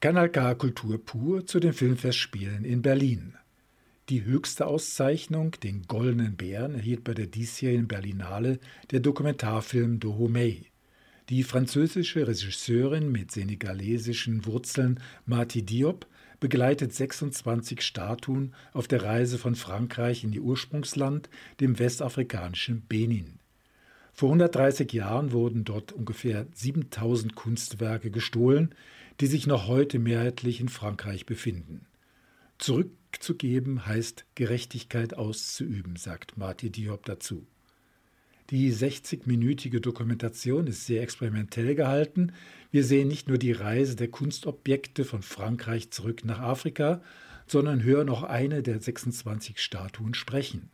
[0.00, 3.38] Kanal K Kultur pur zu den Filmfestspielen in Berlin.
[4.10, 8.58] Die höchste Auszeichnung, den Goldenen Bären, erhielt bei der diesjährigen Berlinale
[8.90, 10.66] der Dokumentarfilm Dahomey.
[11.30, 16.06] Die französische Regisseurin mit senegalesischen Wurzeln Marti Diop
[16.38, 23.38] begleitet 26 Statuen auf der Reise von Frankreich in ihr Ursprungsland, dem westafrikanischen Benin.
[24.12, 28.74] Vor 130 Jahren wurden dort ungefähr 7000 Kunstwerke gestohlen,
[29.20, 31.86] die sich noch heute mehrheitlich in Frankreich befinden.
[33.14, 37.46] Zurückzugeben heißt Gerechtigkeit auszuüben, sagt Marti Diop dazu.
[38.50, 42.32] Die 60-minütige Dokumentation ist sehr experimentell gehalten.
[42.72, 47.02] Wir sehen nicht nur die Reise der Kunstobjekte von Frankreich zurück nach Afrika,
[47.46, 50.70] sondern hören auch eine der 26 Statuen sprechen.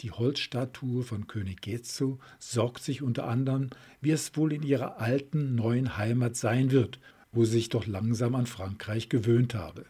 [0.00, 5.56] Die Holzstatue von König Getzo sorgt sich unter anderem, wie es wohl in ihrer alten,
[5.56, 7.00] neuen Heimat sein wird,
[7.32, 9.84] wo sie sich doch langsam an Frankreich gewöhnt habe.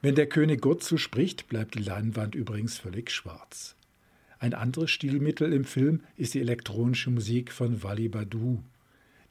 [0.00, 3.74] Wenn der König Gotzo spricht, bleibt die Leinwand übrigens völlig schwarz.
[4.38, 8.62] Ein anderes Stilmittel im Film ist die elektronische Musik von Wally Badu.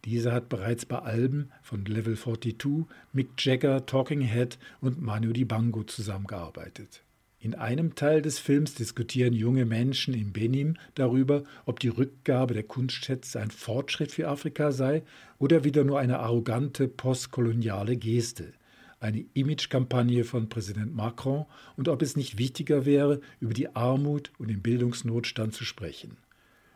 [0.04, 5.84] Dieser hat bereits bei Alben von Level 42, Mick Jagger, Talking Head und Manu Dibango
[5.84, 7.02] zusammengearbeitet.
[7.40, 12.64] In einem Teil des Films diskutieren junge Menschen in Benin darüber, ob die Rückgabe der
[12.64, 15.04] Kunstschätze ein Fortschritt für Afrika sei
[15.40, 18.52] oder wieder nur eine arrogante postkoloniale Geste,
[19.00, 24.50] eine Imagekampagne von Präsident Macron und ob es nicht wichtiger wäre, über die Armut und
[24.50, 26.18] den Bildungsnotstand zu sprechen.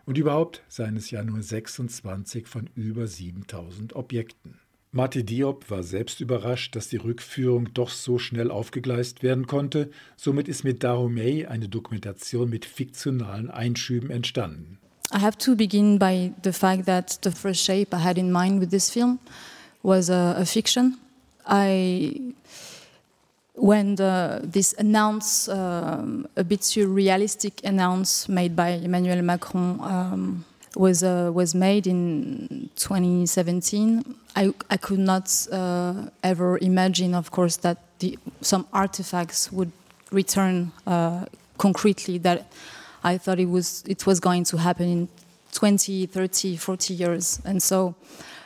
[0.06, 4.60] Und überhaupt seien es ja nur 26 von über 7000 Objekten.
[4.94, 9.90] Mate Diop war selbst überrascht, dass die Rückführung doch so schnell aufgegleist werden konnte.
[10.18, 14.80] Somit ist mit Dahomey eine Dokumentation mit fiktionalen Einschüben entstanden.
[15.14, 18.62] I have to begin by the fact that the first shape I had in mind
[18.62, 19.20] with this film
[19.82, 20.98] was a, a fiction.
[21.46, 22.34] I
[23.56, 31.04] when the, this announce, um, a bit surrealistic announce made by Emmanuel Macron um, was
[31.04, 37.78] uh, was made in 2017, I, I could not uh, ever imagine, of course, that
[38.00, 39.72] the, some artifacts would
[40.12, 41.26] return uh,
[41.58, 42.18] concretely.
[42.18, 42.52] That
[43.04, 45.10] I thought it was it was going to happen in
[45.52, 47.96] 20, 30, 40 years, and so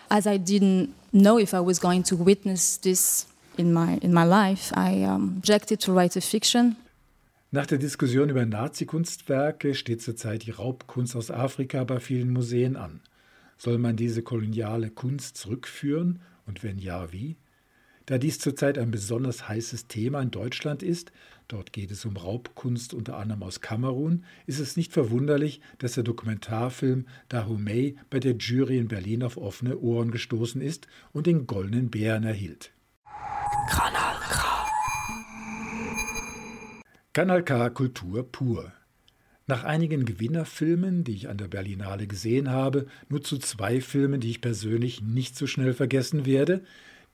[0.10, 4.25] as I didn't know if I was going to witness this in my in my
[4.25, 6.75] life, I um, objected to write a fiction.
[7.51, 12.99] Nach der Diskussion über Nazi-Kunstwerke steht zurzeit die Raubkunst aus Afrika bei vielen Museen an.
[13.58, 17.38] Soll man diese koloniale Kunst zurückführen und wenn ja, wie?
[18.08, 21.13] Da dies zurzeit ein besonders heißes Thema in Deutschland ist,
[21.48, 26.04] dort geht es um Raubkunst unter anderem aus Kamerun, ist es nicht verwunderlich, dass der
[26.04, 31.90] Dokumentarfilm Dahomey bei der Jury in Berlin auf offene Ohren gestoßen ist und den Goldenen
[31.90, 32.72] Bären erhielt.
[33.70, 34.66] Kanal K.
[37.14, 38.74] Kanal K Kultur pur.
[39.48, 44.32] Nach einigen Gewinnerfilmen, die ich an der Berlinale gesehen habe, nur zu zwei Filmen, die
[44.32, 46.64] ich persönlich nicht so schnell vergessen werde,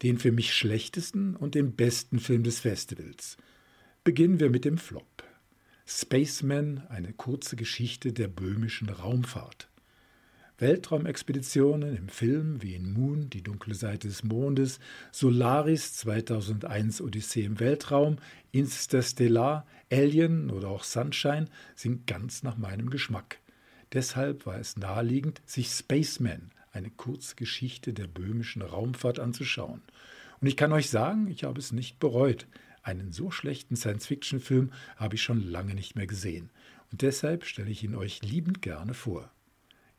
[0.02, 3.38] den für mich schlechtesten und den besten Film des Festivals.
[4.04, 5.24] Beginnen wir mit dem Flop.
[5.86, 9.70] Spaceman, eine kurze Geschichte der böhmischen Raumfahrt.
[10.58, 14.80] Weltraumexpeditionen im Film wie in Moon, die dunkle Seite des Mondes,
[15.12, 18.16] Solaris 2001 Odyssee im Weltraum,
[18.52, 23.40] Interstellar, Alien oder auch Sunshine sind ganz nach meinem Geschmack.
[23.94, 29.84] Deshalb war es naheliegend, sich Spaceman, eine kurze Geschichte der böhmischen Raumfahrt anzuschauen.
[30.40, 32.48] Und ich kann euch sagen, ich habe es nicht bereut.
[32.84, 36.50] Einen so schlechten Science-Fiction-Film habe ich schon lange nicht mehr gesehen.
[36.92, 39.32] Und deshalb stelle ich ihn euch liebend gerne vor.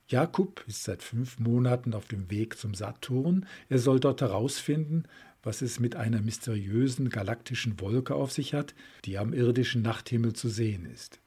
[0.09, 3.47] Jakub ist seit fünf Monaten auf dem Weg zum Saturn.
[3.69, 5.05] Er soll dort herausfinden,
[5.43, 10.49] was es mit einer mysteriösen galaktischen Wolke auf sich hat, die am irdischen Nachthimmel zu
[10.49, 11.21] sehen ist.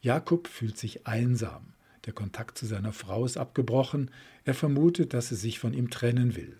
[0.00, 1.74] Jakub fühlt sich einsam.
[2.06, 4.10] Der Kontakt zu seiner Frau ist abgebrochen.
[4.44, 6.56] Er vermutet, dass sie sich von ihm trennen will.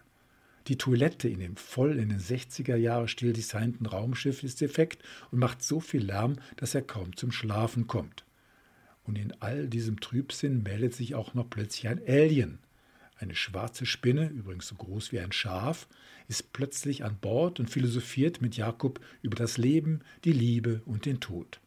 [0.69, 5.39] Die Toilette in dem voll in den 60er Jahre still designten Raumschiff ist defekt und
[5.39, 8.25] macht so viel Lärm, dass er kaum zum Schlafen kommt.
[9.05, 12.59] Und in all diesem Trübsinn meldet sich auch noch plötzlich ein Alien.
[13.17, 15.89] Eine schwarze Spinne, übrigens so groß wie ein Schaf,
[16.29, 21.21] ist plötzlich an Bord und philosophiert mit Jakob über das Leben, die Liebe und den
[21.21, 21.61] Tod.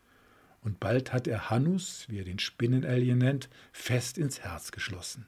[0.61, 5.27] Und bald hat er Hannus, wie er den Spinnenalien nennt, fest ins Herz geschlossen.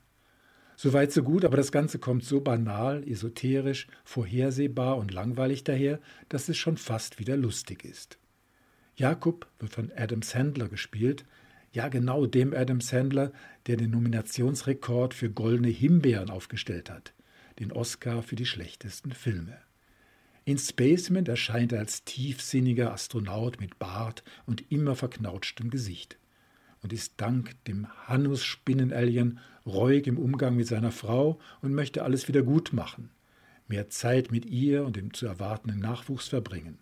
[0.80, 6.50] Soweit so gut, aber das Ganze kommt so banal, esoterisch, vorhersehbar und langweilig daher, dass
[6.50, 8.20] es schon fast wieder lustig ist.
[8.96, 11.26] Jakob wird von Adam Sandler gespielt,
[11.74, 13.32] ja, genau dem Adam Sandler,
[13.66, 17.14] der den Nominationsrekord für Goldene Himbeeren aufgestellt hat,
[17.58, 19.58] den Oscar für die schlechtesten Filme.
[20.46, 26.20] In Spaceman erscheint er als tiefsinniger Astronaut mit Bart und immer verknautschtem Gesicht
[26.82, 32.44] und ist dank dem Hannus-Spinnenalien reuig im Umgang mit seiner Frau und möchte alles wieder
[32.44, 33.10] gut machen,
[33.68, 36.80] mehr Zeit mit ihr und dem zu erwartenden Nachwuchs verbringen.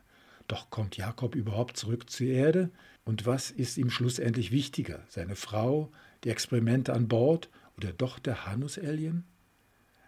[0.47, 2.69] Doch kommt Jakob überhaupt zurück zur Erde?
[3.03, 5.03] Und was ist ihm schlussendlich wichtiger?
[5.07, 5.91] Seine Frau,
[6.23, 9.25] die Experimente an Bord oder doch der Hanus-Alien?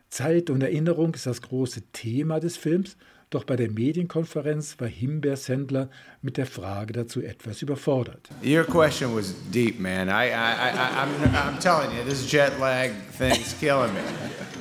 [0.10, 2.98] Zeit und Erinnerung ist das große Thema des Films,
[3.30, 5.90] doch bei der Medienkonferenz war Himbeersendler
[6.22, 8.30] mit der Frage dazu etwas überfordert.
[8.42, 10.08] Your question was deep, man.
[10.08, 14.00] I, I, I, I'm, I'm telling you, this jet lag thing's killing me.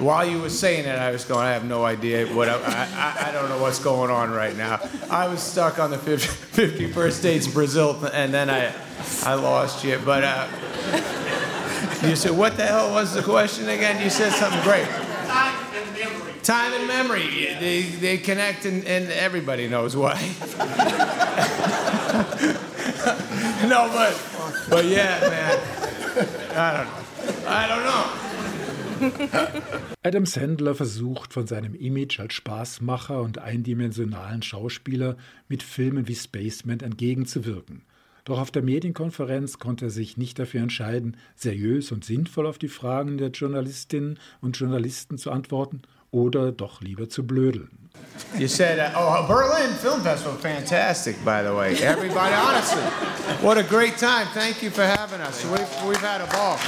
[0.01, 3.29] While you were saying it, I was going, I have no idea what, I, I,
[3.29, 4.81] I don't know what's going on right now.
[5.11, 6.27] I was stuck on the 50,
[6.91, 8.73] 51st states Brazil, and then I,
[9.25, 9.99] I lost you.
[10.05, 10.49] But uh,
[12.03, 14.03] you said, what the hell was the question again?
[14.03, 15.06] You said something great.
[16.47, 17.57] Time and memory.
[17.59, 20.15] They, they connect, and, and everybody knows why.
[23.67, 24.15] no, but,
[24.71, 25.59] but yeah, man.
[26.55, 27.03] I don't know.
[27.49, 28.05] I don't know.
[30.05, 35.17] Adam Sandler versucht von seinem Image als Spaßmacher und eindimensionalen Schauspieler
[35.49, 37.83] mit Filmen wie Spaceman entgegenzuwirken.
[38.25, 42.69] Doch auf der Medienkonferenz konnte er sich nicht dafür entscheiden, seriös und sinnvoll auf die
[42.69, 47.69] Fragen der Journalistinnen und Journalisten zu antworten oder doch lieber zu blödeln.
[48.39, 51.77] You said, uh, oh, Berlin Film Festival, fantastic, by the way.
[51.79, 52.83] Everybody, honestly,
[53.43, 54.27] what a great time.
[54.33, 55.45] Thank you for having us.
[55.45, 56.59] We've, we've had a ball.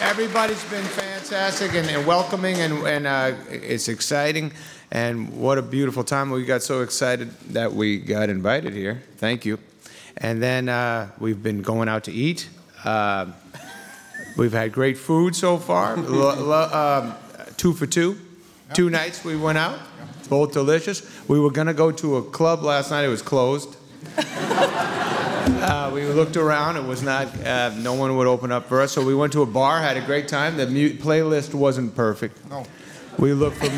[0.00, 4.52] Everybody's been fantastic and, and welcoming, and, and uh, it's exciting.
[4.90, 6.30] And what a beautiful time.
[6.30, 9.02] We got so excited that we got invited here.
[9.16, 9.58] Thank you.
[10.16, 12.48] And then uh, we've been going out to eat.
[12.84, 13.26] Uh,
[14.36, 15.96] we've had great food so far.
[15.96, 17.14] Um,
[17.56, 18.18] two for two.
[18.74, 19.78] Two nights we went out,
[20.28, 21.02] both delicious.
[21.28, 23.76] We were going to go to a club last night, it was closed.
[25.62, 28.92] Uh, we looked around, it was not, uh, no one would open up for us.
[28.92, 30.56] So we went to a bar, had a great time.
[30.56, 32.48] The mu- playlist wasn't perfect.
[32.48, 32.64] No.
[33.18, 33.68] We looked for,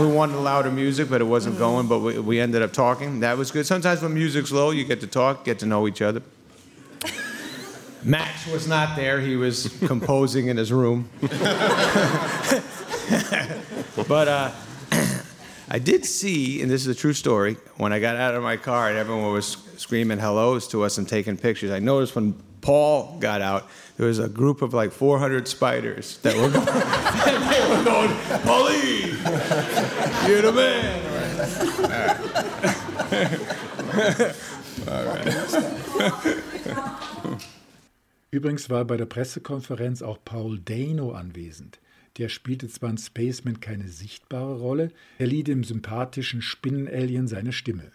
[0.00, 3.20] we wanted louder music, but it wasn't going, but we, we ended up talking.
[3.20, 3.66] That was good.
[3.66, 6.22] Sometimes when music's low, you get to talk, get to know each other.
[8.02, 11.08] Max was not there, he was composing in his room.
[14.08, 14.50] but uh,
[15.68, 18.56] I did see, and this is a true story, when I got out of my
[18.56, 23.16] car and everyone was screaming hellos to us and taking pictures, I noticed when Paul
[23.20, 27.84] got out, there was a group of like 400 spiders that were going, they were
[27.84, 28.10] going,
[28.42, 29.16] Paulie,
[30.28, 31.06] you're the man.
[38.30, 41.78] Übrigens war bei der Pressekonferenz auch Paul Dano anwesend.
[42.18, 47.92] Der spielte zwar in Spaceman keine sichtbare Rolle, er lieh dem sympathischen Spinnen-Alien seine Stimme.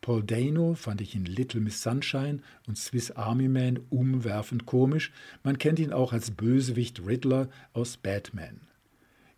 [0.00, 5.12] Paul Dano fand ich in Little Miss Sunshine und Swiss Army Man umwerfend komisch,
[5.44, 8.60] man kennt ihn auch als Bösewicht Riddler aus Batman.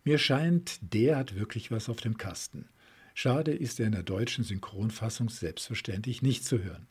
[0.03, 2.65] Mir scheint, der hat wirklich was auf dem Kasten.
[3.13, 6.87] Schade ist er in der deutschen Synchronfassung selbstverständlich nicht zu hören.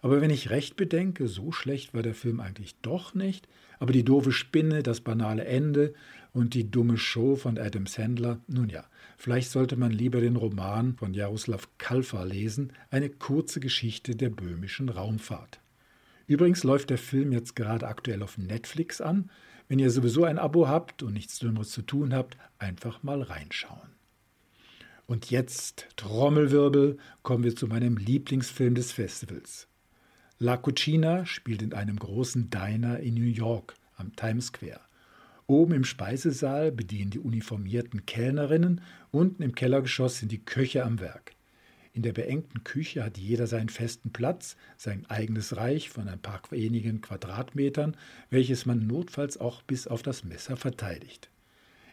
[0.00, 3.48] Aber wenn ich recht bedenke, so schlecht war der Film eigentlich doch nicht,
[3.78, 5.94] aber die doofe Spinne, das banale Ende
[6.38, 8.84] und die dumme Show von Adam Sandler, nun ja,
[9.16, 14.88] vielleicht sollte man lieber den Roman von Jaroslav Kalfa lesen, eine kurze Geschichte der böhmischen
[14.88, 15.58] Raumfahrt.
[16.28, 19.30] Übrigens läuft der Film jetzt gerade aktuell auf Netflix an.
[19.66, 23.90] Wenn ihr sowieso ein Abo habt und nichts Dümmeres zu tun habt, einfach mal reinschauen.
[25.06, 29.66] Und jetzt, Trommelwirbel, kommen wir zu meinem Lieblingsfilm des Festivals.
[30.38, 34.87] La Cucina spielt in einem großen Diner in New York am Times Square.
[35.48, 41.32] Oben im Speisesaal bedienen die uniformierten Kellnerinnen, unten im Kellergeschoss sind die Köche am Werk.
[41.94, 46.42] In der beengten Küche hat jeder seinen festen Platz, sein eigenes Reich von ein paar
[46.50, 47.96] wenigen Quadratmetern,
[48.28, 51.30] welches man notfalls auch bis auf das Messer verteidigt.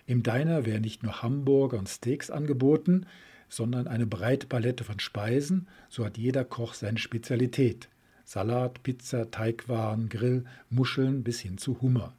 [0.05, 3.05] Im Diner werden nicht nur Hamburger und Steaks angeboten,
[3.47, 7.87] sondern eine breite Palette von Speisen, so hat jeder Koch seine Spezialität.
[8.25, 12.13] Salat, Pizza, Teigwaren, Grill, Muscheln bis hin zu Hummer.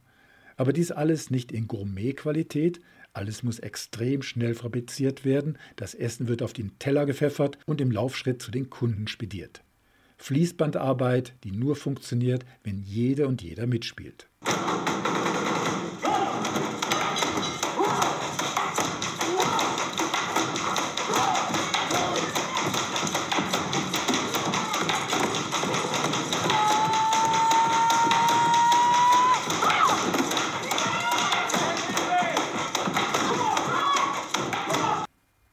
[0.57, 2.81] Aber dies alles nicht in Gourmet-Qualität,
[3.13, 7.91] alles muss extrem schnell fabriziert werden, das Essen wird auf den Teller gepfeffert und im
[7.91, 9.63] Laufschritt zu den Kunden spediert.
[10.19, 14.29] Fließbandarbeit, die nur funktioniert, wenn jede und jeder mitspielt.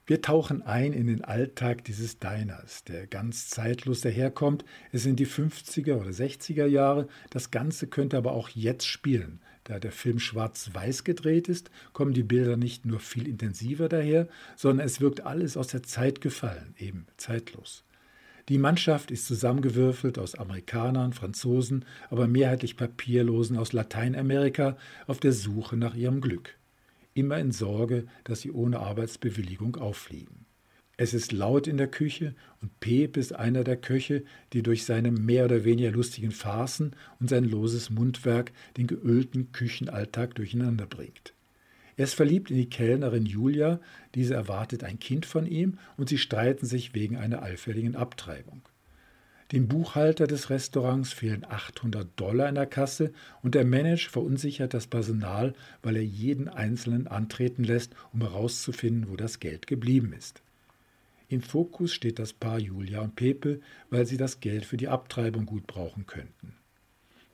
[0.06, 4.66] Wir tauchen ein in den Alltag dieses Diners, der ganz zeitlos daherkommt.
[4.92, 7.08] Es sind die 50er oder 60er Jahre.
[7.30, 9.40] Das Ganze könnte aber auch jetzt spielen.
[9.64, 14.28] Da der Film schwarz-weiß gedreht ist, kommen die Bilder nicht nur viel intensiver daher,
[14.58, 17.86] sondern es wirkt alles aus der Zeit gefallen, eben zeitlos.
[18.50, 24.76] Die Mannschaft ist zusammengewürfelt aus Amerikanern, Franzosen, aber mehrheitlich Papierlosen aus Lateinamerika
[25.08, 26.58] auf der Suche nach ihrem Glück
[27.14, 30.46] immer in Sorge, dass sie ohne Arbeitsbewilligung auffliegen.
[30.96, 35.12] Es ist laut in der Küche und Pep ist einer der Köche, die durch seine
[35.12, 41.34] mehr oder weniger lustigen Farcen und sein loses Mundwerk den geölten Küchenalltag durcheinander bringt.
[41.96, 43.80] Er ist verliebt in die Kellnerin Julia,
[44.16, 48.62] diese erwartet ein Kind von ihm und sie streiten sich wegen einer allfälligen Abtreibung.
[49.52, 54.88] Dem Buchhalter des Restaurants fehlen 800 Dollar in der Kasse und der Manager verunsichert das
[54.88, 60.42] Personal, weil er jeden Einzelnen antreten lässt, um herauszufinden, wo das Geld geblieben ist.
[61.30, 65.46] Im Fokus steht das Paar Julia und Pepe, weil sie das Geld für die Abtreibung
[65.46, 66.56] gut brauchen könnten.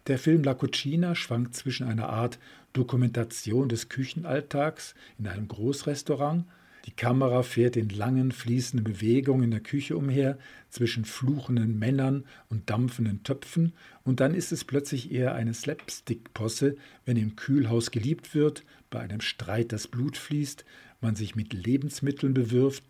[0.07, 2.39] Der Film La Cucina schwankt zwischen einer Art
[2.73, 6.45] Dokumentation des Küchenalltags in einem Großrestaurant,
[6.89, 10.39] Die Kamera fährt in langen, fließenden Bewegungen in der Küche umher,
[10.71, 13.73] zwischen fluchenden Männern und dampfenden Töpfen,
[14.03, 19.21] und dann ist es plötzlich eher eine Slapstick-Posse, wenn im Kühlhaus geliebt wird, bei einem
[19.21, 20.65] Streit das Blut fließt,
[20.99, 22.83] man sich mit Lebensmitteln bewirft,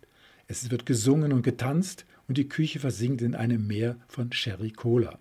[0.46, 5.18] es wird gesungen und getanzt und die Küche versinkt in einem Meer von Sherry Cola.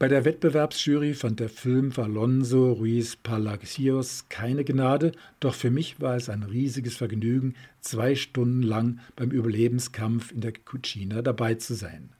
[0.00, 6.14] Bei der Wettbewerbsjury fand der Film Alonso Ruiz Palacios keine Gnade, doch für mich war
[6.14, 12.10] es ein riesiges Vergnügen, zwei Stunden lang beim Überlebenskampf in der Cucina dabei zu sein.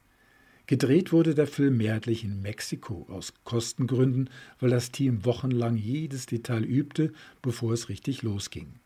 [0.67, 6.65] Gedreht wurde der Film mehrheitlich in Mexiko aus Kostengründen, weil das Team wochenlang jedes Detail
[6.65, 7.13] übte,
[7.43, 8.81] bevor es richtig losging.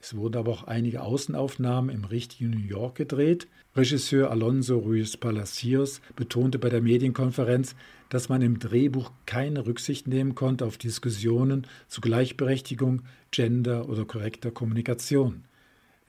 [0.00, 3.48] Es wurden aber auch einige Außenaufnahmen im richtigen New York gedreht.
[3.74, 7.74] Regisseur Alonso Ruiz Palacios betonte bei der Medienkonferenz,
[8.08, 14.50] dass man im Drehbuch keine Rücksicht nehmen konnte auf Diskussionen zu Gleichberechtigung, Gender oder korrekter
[14.52, 15.44] Kommunikation.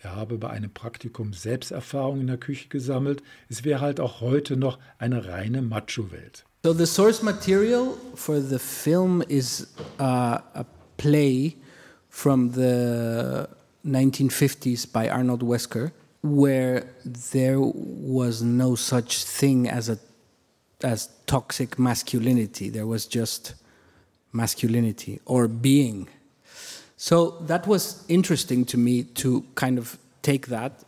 [0.01, 3.21] Er habe bei einem Praktikum Selbsterfahrung in der Küche gesammelt.
[3.49, 6.45] Es wäre halt auch heute noch eine reine Macho-Welt.
[6.63, 10.65] So the source material for the film is uh, a
[10.97, 11.55] play
[12.09, 13.45] from the
[13.85, 19.97] 1950s by Arnold Wesker, where there was no such thing as a
[20.81, 22.69] as toxic masculinity.
[22.69, 23.53] There was just
[24.31, 26.07] masculinity or being.
[26.95, 30.83] So that was interesting to me to kind of take that,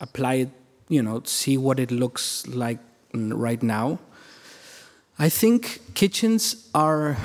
[0.00, 0.50] apply it,
[0.88, 2.78] you know, see what it looks like
[3.12, 3.98] right now.
[5.18, 7.16] I think kitchens are,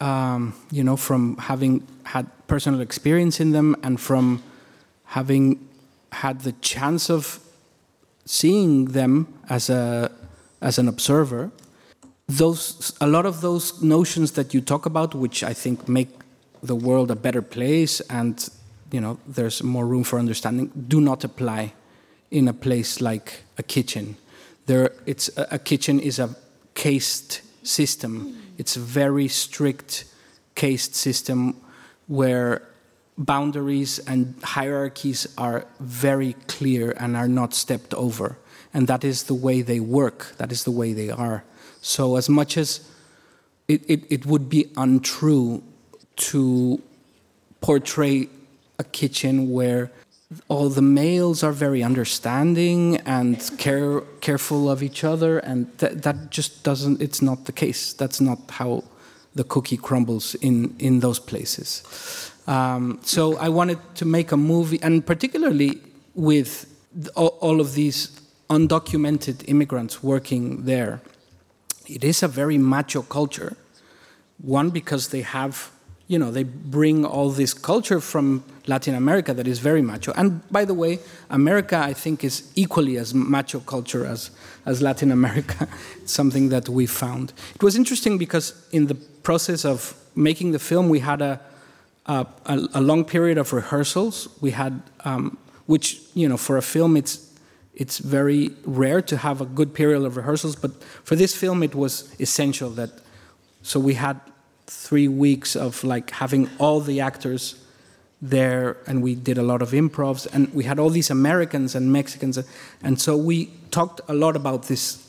[0.00, 4.42] um, you know, from having had personal experience in them and from
[5.08, 5.68] having
[6.12, 7.40] had the chance of
[8.24, 10.10] seeing them as a
[10.60, 11.50] as an observer,
[12.26, 16.08] those a lot of those notions that you talk about, which I think make
[16.62, 18.48] the world a better place and
[18.90, 21.72] you know there's more room for understanding, do not apply
[22.30, 24.16] in a place like a kitchen.
[24.66, 26.36] There, it's a, a kitchen is a
[26.74, 28.36] cased system.
[28.58, 30.04] It's a very strict
[30.54, 31.56] cased system
[32.06, 32.68] where
[33.18, 38.38] boundaries and hierarchies are very clear and are not stepped over.
[38.72, 41.44] And that is the way they work, that is the way they are.
[41.80, 42.88] So, as much as
[43.66, 45.62] it, it, it would be untrue
[46.16, 46.80] to
[47.60, 48.28] portray
[48.78, 49.90] a kitchen where
[50.48, 56.30] all the males are very understanding and care careful of each other and th that
[56.30, 57.94] just doesn't it's not the case.
[57.94, 58.84] That's not how
[59.34, 61.82] the cookie crumbles in in those places
[62.48, 65.80] um, so i wanted to make a movie and particularly
[66.14, 66.66] with
[67.14, 68.20] all, of these
[68.50, 71.00] undocumented immigrants working there.
[71.86, 73.56] It is a very macho culture.
[74.38, 75.70] One, because they have,
[76.06, 80.12] you know, they bring all this culture from Latin America that is very macho.
[80.16, 84.30] And by the way, America, I think, is equally as macho culture as,
[84.64, 85.68] as Latin America.
[86.02, 87.32] it's something that we found.
[87.54, 91.40] It was interesting because in the process of making the film, we had a,
[92.08, 92.26] a,
[92.74, 94.28] a long period of rehearsals.
[94.40, 97.28] We had, um, which, you know, for a film, it's
[97.78, 100.72] it's very rare to have a good period of rehearsals, but
[101.04, 102.90] for this film it was essential that
[103.62, 104.20] so we had
[104.66, 107.64] three weeks of like having all the actors
[108.20, 111.92] there and we did a lot of improvs and we had all these Americans and
[111.92, 112.38] Mexicans
[112.82, 115.06] and so we talked a lot about this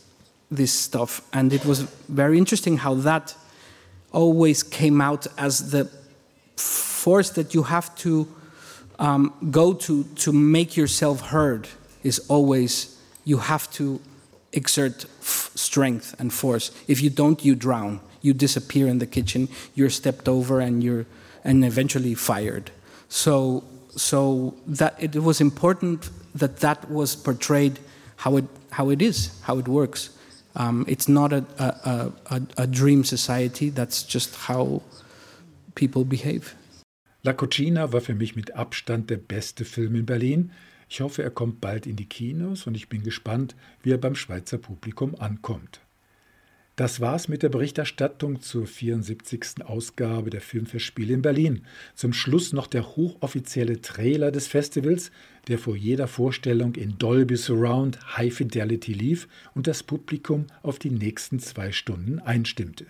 [0.51, 3.35] this stuff and it was very interesting how that
[4.11, 5.89] always came out as the
[6.99, 8.27] force that you have to
[8.99, 11.67] um, go to to make yourself heard
[12.03, 13.99] is always you have to
[14.51, 15.05] exert
[15.55, 16.71] strength and force.
[16.87, 17.99] If you don't, you drown.
[18.21, 19.47] You disappear in the kitchen.
[19.75, 21.05] You're stepped over, and you're
[21.43, 22.71] and eventually fired.
[23.07, 23.63] So
[23.95, 27.79] so that it was important that that was portrayed
[28.17, 30.09] how it how it is, how it works.
[30.55, 33.69] Um, it's not a, a, a, a dream society.
[33.69, 34.81] That's just how
[35.75, 36.55] people behave.
[37.21, 40.51] La Cucina war für mich mit Abstand der beste Film in Berlin.
[40.87, 44.15] Ich hoffe, er kommt bald in die Kinos und ich bin gespannt, wie er beim
[44.15, 45.81] Schweizer Publikum ankommt.
[46.77, 49.65] Das war's mit der Berichterstattung zur 74.
[49.65, 51.65] Ausgabe der Filmfestspiele in Berlin.
[51.93, 55.11] Zum Schluss noch der hochoffizielle Trailer des Festivals,
[55.49, 60.91] der vor jeder Vorstellung in Dolby Surround High Fidelity lief und das Publikum auf die
[60.91, 62.85] nächsten zwei Stunden einstimmte.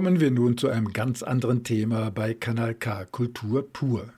[0.00, 4.08] Kommen wir nun zu einem ganz anderen Thema bei Kanal K Kultur pur.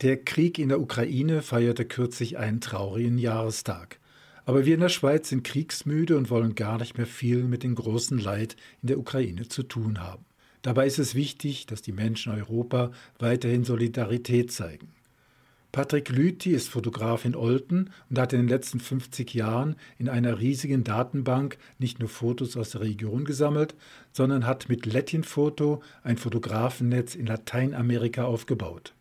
[0.00, 3.98] Der Krieg in der Ukraine feierte kürzlich einen traurigen Jahrestag.
[4.44, 7.74] Aber wir in der Schweiz sind kriegsmüde und wollen gar nicht mehr viel mit dem
[7.74, 10.24] großen Leid in der Ukraine zu tun haben.
[10.62, 14.92] Dabei ist es wichtig, dass die Menschen Europa weiterhin Solidarität zeigen.
[15.76, 20.40] Patrick Lüthi ist Fotograf in Olten und hat in den letzten 50 Jahren in einer
[20.40, 23.74] riesigen Datenbank nicht nur Fotos aus der Region gesammelt,
[24.16, 28.94] sondern hat mit Latin Photo ein Fotografennetz in Lateinamerika aufgebaut.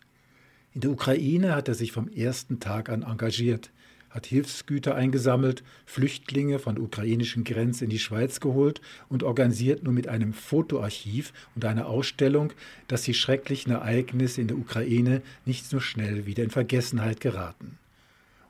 [0.73, 3.71] In der Ukraine hat er sich vom ersten Tag an engagiert
[4.15, 9.93] hat Hilfsgüter eingesammelt, Flüchtlinge von der ukrainischen Grenze in die Schweiz geholt und organisiert nun
[9.93, 12.53] mit einem Fotoarchiv und einer Ausstellung,
[12.87, 17.77] dass die schrecklichen Ereignisse in der Ukraine nicht so schnell wieder in Vergessenheit geraten.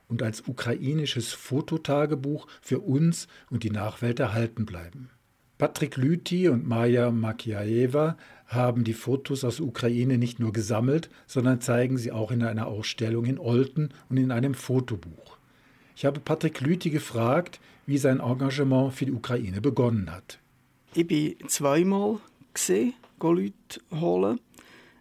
[0.08, 5.10] Und als ukrainisches Fototagebuch für uns und die Nachwelt erhalten bleiben.
[5.58, 11.98] Patrick Lüthi und Maja Makiaeva haben die Fotos aus Ukraine nicht nur gesammelt, sondern zeigen
[11.98, 15.38] sie auch in einer Ausstellung in Olten und in einem Fotobuch.
[15.96, 20.40] Ich habe Patrick Lüthi gefragt, wie sein Engagement für die Ukraine begonnen hat.
[20.94, 22.20] Ich bin zweimal
[22.54, 23.54] gesehen, Leute
[23.92, 24.42] holen.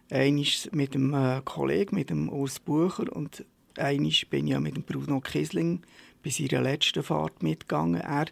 [0.09, 3.43] Einmal mit einem äh, Kollegen, mit dem Urs Bucher und
[3.77, 5.81] einmal bin ich mit dem Bruno Kisling
[6.23, 8.01] bei seiner letzten Fahrt mitgegangen.
[8.01, 8.27] Er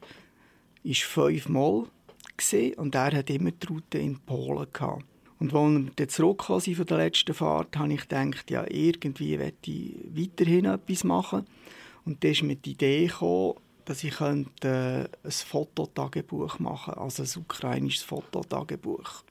[0.84, 1.88] war fünfmal
[2.78, 5.06] und er hat immer die Route in Polen gehabt.
[5.40, 9.72] Und als wir zurückgekommen sind von der letzten Fahrt, habe ich gedacht, ja, irgendwie möchte
[9.72, 11.46] ich weiterhin etwas machen.
[12.06, 17.24] Und da ist mir die Idee gekommen, dass ich könnte, äh, ein Fototagebuch machen also
[17.24, 19.24] ein ukrainisches Fototagebuch.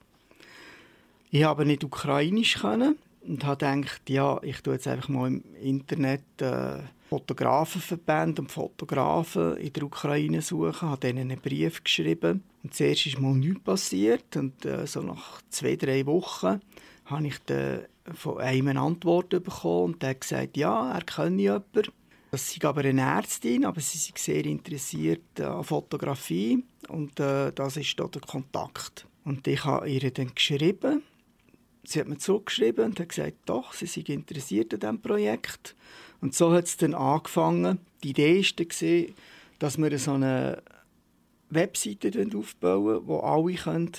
[1.31, 2.97] Ich habe nicht ukrainisch können
[3.27, 6.79] und habe gedacht, ja, ich tue jetzt einfach mal im Internet äh,
[7.13, 13.19] Fotografenverbände und Fotografen in der Ukraine suchen, habe ihnen einen Brief geschrieben und zuerst ist
[13.19, 16.59] mal nichts passiert und äh, so nach zwei, drei Wochen
[17.05, 17.81] habe ich dann
[18.15, 21.91] von einem eine Antwort bekommen und der hat gesagt, ja, er kenne jemanden
[22.31, 27.77] das ist aber eine Ärztin, aber sie ist sehr interessiert an Fotografie und äh, das
[27.77, 29.05] ist da der Kontakt.
[29.23, 31.03] Und ich habe ihr dann geschrieben,
[31.83, 35.75] sie hat mir zurückgeschrieben und hat gesagt, doch, sie sind interessiert an diesem Projekt.
[36.23, 37.79] Und so hat es dann angefangen.
[38.01, 39.13] Die Idee war,
[39.59, 40.63] dass wir so eine
[41.49, 43.91] Webseite aufbauen wo alle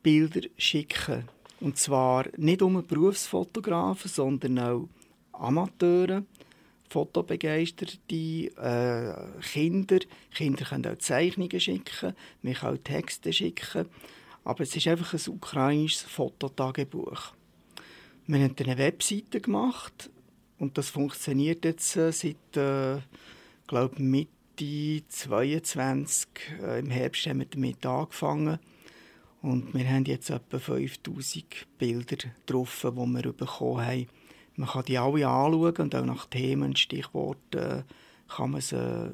[0.00, 1.28] Bilder schicken können.
[1.58, 4.88] Und zwar nicht um Berufsfotografen, sondern auch
[5.32, 6.22] Amateure
[6.88, 9.98] fotobegeisterte äh, Kinder.
[10.32, 13.86] Kinder können auch Zeichnungen schicken, man kann auch Texte schicken.
[14.44, 17.34] Aber es ist einfach ein ukrainisches Fototagebuch.
[18.28, 20.10] Wir haben eine Webseite gemacht
[20.60, 22.98] und das funktioniert jetzt äh, seit, äh,
[23.66, 26.28] glaube Mitte 2022.
[26.62, 28.58] Äh, Im Herbst haben wir damit angefangen.
[29.40, 34.06] Und wir haben jetzt etwa 5000 Bilder drauf, die wir bekommen haben.
[34.56, 37.82] Man kann die alle anschauen und auch nach Themen, Stichworten äh,
[38.28, 39.12] kann man sie äh,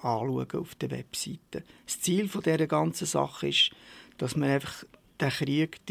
[0.00, 1.62] anschauen auf der Webseite.
[1.84, 3.70] Das Ziel von dieser ganzen Sache ist,
[4.16, 4.84] dass wir einfach
[5.20, 5.84] den Krieg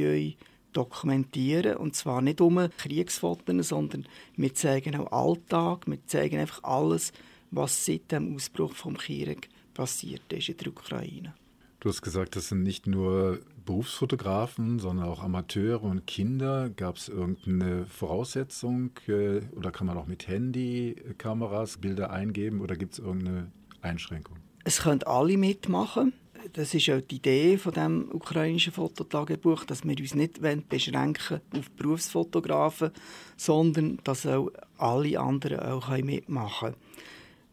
[0.76, 4.06] dokumentieren und zwar nicht um Kriegsfotos, sondern
[4.36, 7.14] wir zeigen auch Alltag, wir zeigen einfach alles,
[7.52, 11.34] was seit dem Ausbruch vom Krieg passiert ist in der Ukraine.
[11.80, 16.70] Du hast gesagt, das sind nicht nur Berufsfotografen, sondern auch Amateure und Kinder.
[16.70, 22.94] Gab es irgendeine Voraussetzung äh, oder kann man auch mit Handykameras Bilder eingeben oder gibt
[22.94, 23.52] es irgendeine
[23.82, 24.38] Einschränkung?
[24.64, 26.14] Es können alle mitmachen.
[26.54, 30.40] Das ist auch die Idee von dem ukrainischen Fototagebuch, dass wir uns nicht
[30.70, 32.92] beschränken auf Berufsfotografen,
[33.38, 36.76] sondern dass auch alle anderen auch mitmachen können.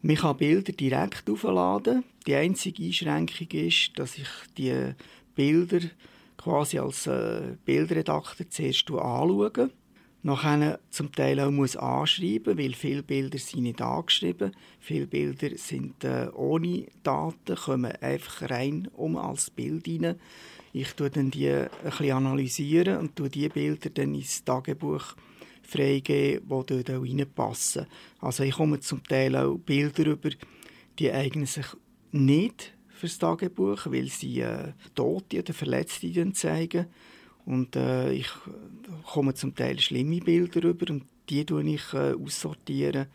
[0.01, 2.03] Man kann Bilder direkt aufladen.
[2.27, 4.27] Die einzige Einschränkung ist, dass ich
[4.57, 4.93] die
[5.33, 5.79] Bilder
[6.37, 9.69] quasi als äh, Bildredakteur zuerst anschaue.
[10.25, 14.55] Nachher zum Teil auch muss anschreiben, weil viele Bilder sind nicht angeschrieben.
[14.79, 20.15] Viele Bilder sind äh, ohne Daten, kommen einfach rein um als Bild rein.
[20.71, 25.15] Ich tue dann die ein analysieren und tue die Bilder dann ins Tagebuch
[25.61, 27.87] freigeben, die dort auch reinpassen.
[28.21, 30.29] Also ich komme zum Teil auch Bilder über,
[30.99, 31.67] die eignen sich
[32.13, 36.85] nicht fürs Tagebuch, weil sie äh, Tote oder Verletzte zeigen.
[37.45, 38.29] Und äh, ich
[39.05, 43.07] komme zum Teil schlimme Bilder über und die tue ich äh, aussortieren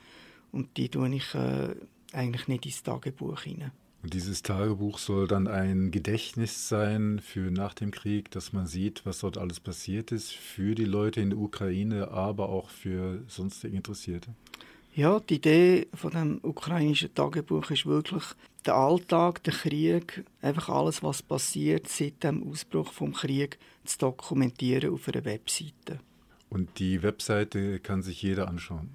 [0.53, 1.75] und die tue ich äh,
[2.13, 3.73] eigentlich nicht ins Tagebuch hinein.
[4.03, 9.05] Und dieses Tagebuch soll dann ein Gedächtnis sein für nach dem Krieg, dass man sieht,
[9.05, 13.77] was dort alles passiert ist, für die Leute in der Ukraine, aber auch für sonstige
[13.77, 14.31] Interessierte.
[14.99, 18.25] Ja, die Idee von dem ukrainischen Tagebuch ist wirklich
[18.67, 24.93] der Alltag, der Krieg, einfach alles, was passiert seit dem Ausbruch vom Krieg, zu dokumentieren
[24.93, 26.01] auf einer Webseite.
[26.51, 28.91] Und die Webseite kann sich jeder anschauen?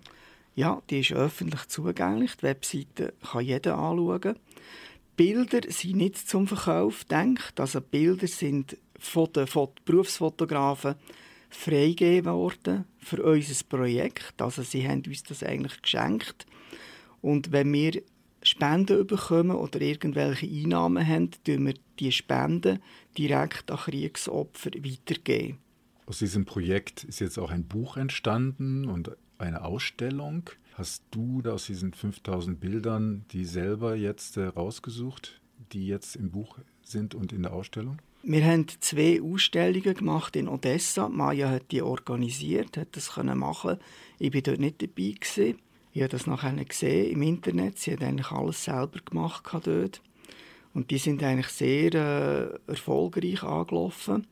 [0.55, 2.35] Ja, die ist öffentlich zugänglich.
[2.35, 4.35] Die Webseite kann jeder anschauen.
[5.15, 7.61] Bilder sind nicht zum Verkauf gedacht.
[7.61, 9.47] Also Bilder sind von den
[9.85, 10.95] Berufsfotografen
[11.49, 14.41] freigegeben worden für unser Projekt.
[14.41, 16.45] Also sie haben uns das eigentlich geschenkt.
[17.21, 18.01] Und wenn wir
[18.43, 22.79] Spenden bekommen oder irgendwelche Einnahmen haben, tun wir die Spenden
[23.17, 25.59] direkt an Kriegsopfer weitergeben.
[26.05, 30.49] Aus diesem Projekt ist jetzt auch ein Buch entstanden und eine Ausstellung.
[30.73, 35.39] Hast du aus diesen 5000 Bildern die selber jetzt äh, rausgesucht,
[35.71, 37.99] die jetzt im Buch sind und in der Ausstellung?
[38.25, 41.09] Wir haben zwei Ausstellungen gemacht in Odessa.
[41.09, 43.77] Maya hat die organisiert, hat das können machen.
[44.17, 45.59] Ich war dort nicht dabei gewesen.
[45.91, 47.79] Ich habe das nachher gesehen im Internet.
[47.79, 50.01] Sie hat eigentlich alles selber gemacht dort.
[50.73, 54.25] Und die sind eigentlich sehr äh, erfolgreich angelaufen.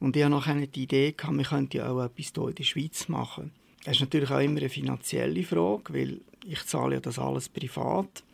[0.00, 2.64] Und ich hatte nachher die Idee, gehabt, wir könnten ja auch etwas hier in der
[2.64, 3.52] Schweiz machen.
[3.84, 8.24] Das ist natürlich auch immer eine finanzielle Frage, weil ich zahle ja das alles privat.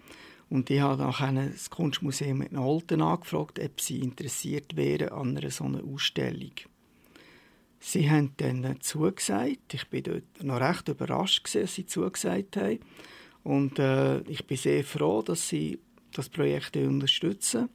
[0.52, 5.50] Und ich habe nachher das Kunstmuseum in Olten angefragt, ob sie interessiert wären an einer
[5.50, 6.52] solchen Ausstellung.
[7.80, 9.72] Sie haben dann zugesagt.
[9.72, 12.80] Ich bin dort noch recht überrascht, gewesen, dass sie zugesagt haben.
[13.42, 15.78] Und äh, ich bin sehr froh, dass sie
[16.10, 17.70] das Projekt unterstützen.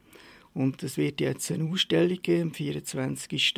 [0.53, 3.55] Und es wird jetzt eine Ausstellung geben, am 24.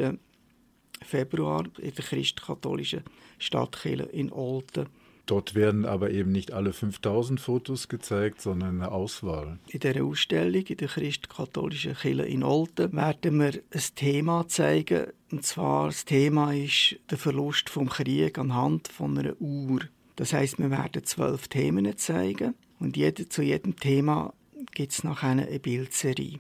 [1.03, 3.03] Februar in der christkatholischen
[3.37, 4.87] Stadtkirche in Olten.
[5.29, 9.59] Dort werden aber eben nicht alle 5000 Fotos gezeigt, sondern eine Auswahl.
[9.67, 15.05] In dieser Ausstellung in der christkatholischen Kirche in Olten werden wir ein Thema zeigen.
[15.29, 19.81] Und zwar das Thema ist der Verlust vom Krieg anhand von einer Uhr.
[20.15, 24.33] Das heißt, wir werden zwölf Themen zeigen und jede, zu jedem Thema
[24.73, 26.39] gibt es nachher eine Bildserie.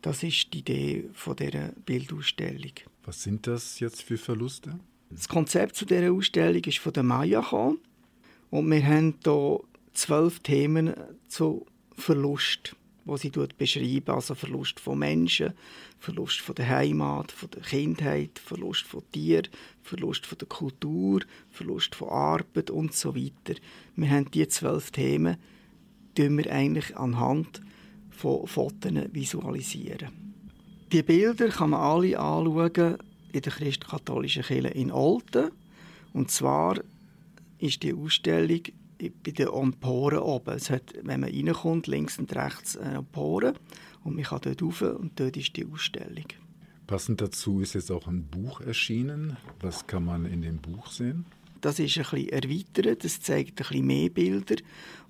[0.00, 2.72] Das ist die Idee von dieser Bildausstellung.
[3.04, 4.78] Was sind das jetzt für Verluste?
[5.10, 7.78] Das Konzept zu dieser Ausstellung ist von der Maya gekommen.
[8.52, 9.60] Und wir haben hier
[9.94, 10.92] zwölf Themen
[11.26, 11.64] zu
[11.96, 12.76] Verlust,
[13.06, 15.54] wo sie dort beschreiben, also Verlust von Menschen,
[15.98, 19.44] Verlust von der Heimat, von der Kindheit, Verlust von Tier,
[19.82, 23.58] Verlust von der Kultur, Verlust von Arbeit und so weiter.
[23.96, 25.38] Wir haben diese zwölf Themen,
[26.18, 27.62] die wir eigentlich anhand
[28.10, 30.10] von Fotos visualisieren.
[30.92, 32.98] Die Bilder kann man alle anschauen
[33.32, 35.52] in der christkatholischen Kirche in Olten.
[36.12, 36.76] Und zwar
[37.62, 38.60] ist die Ausstellung
[38.98, 40.54] bei den Emporen oben.
[40.54, 43.54] Es hat, wenn man reinkommt, links und rechts eine Empore
[44.04, 46.26] und man kann dort rauf und dort ist die Ausstellung.
[46.86, 49.36] Passend dazu ist jetzt auch ein Buch erschienen.
[49.60, 51.24] Was kann man in dem Buch sehen?
[51.60, 54.56] Das ist ein bisschen erweitert, das zeigt ein bisschen mehr Bilder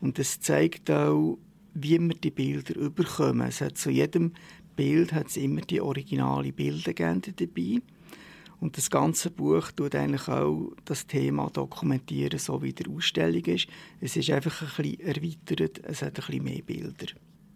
[0.01, 1.39] und es zeigt auch,
[1.75, 3.49] wie wir die Bilder überkommen.
[3.49, 4.33] Es hat zu jedem
[4.77, 7.81] Bild hat es immer die originale Bildlegende dabei.
[8.63, 13.67] Und das ganze Buch tut eigentlich auch das Thema dokumentieren, so wie der Ausstellung ist.
[14.01, 17.07] Es ist einfach ein bisschen erweitert, es hat ein bisschen mehr Bilder.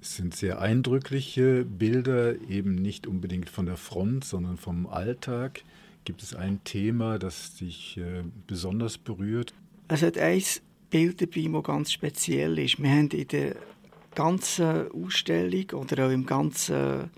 [0.01, 5.63] Es sind sehr eindrückliche Bilder, eben nicht unbedingt von der Front, sondern vom Alltag.
[6.05, 9.55] Gibt es ein Thema, das dich äh, besonders berührt?
[9.87, 10.43] Es hat ein
[10.91, 12.83] Bild dabei, das ganz speziell ist.
[12.83, 13.55] Wir haben in der
[14.17, 17.11] ganzen Ausstellung oder auch im ganzen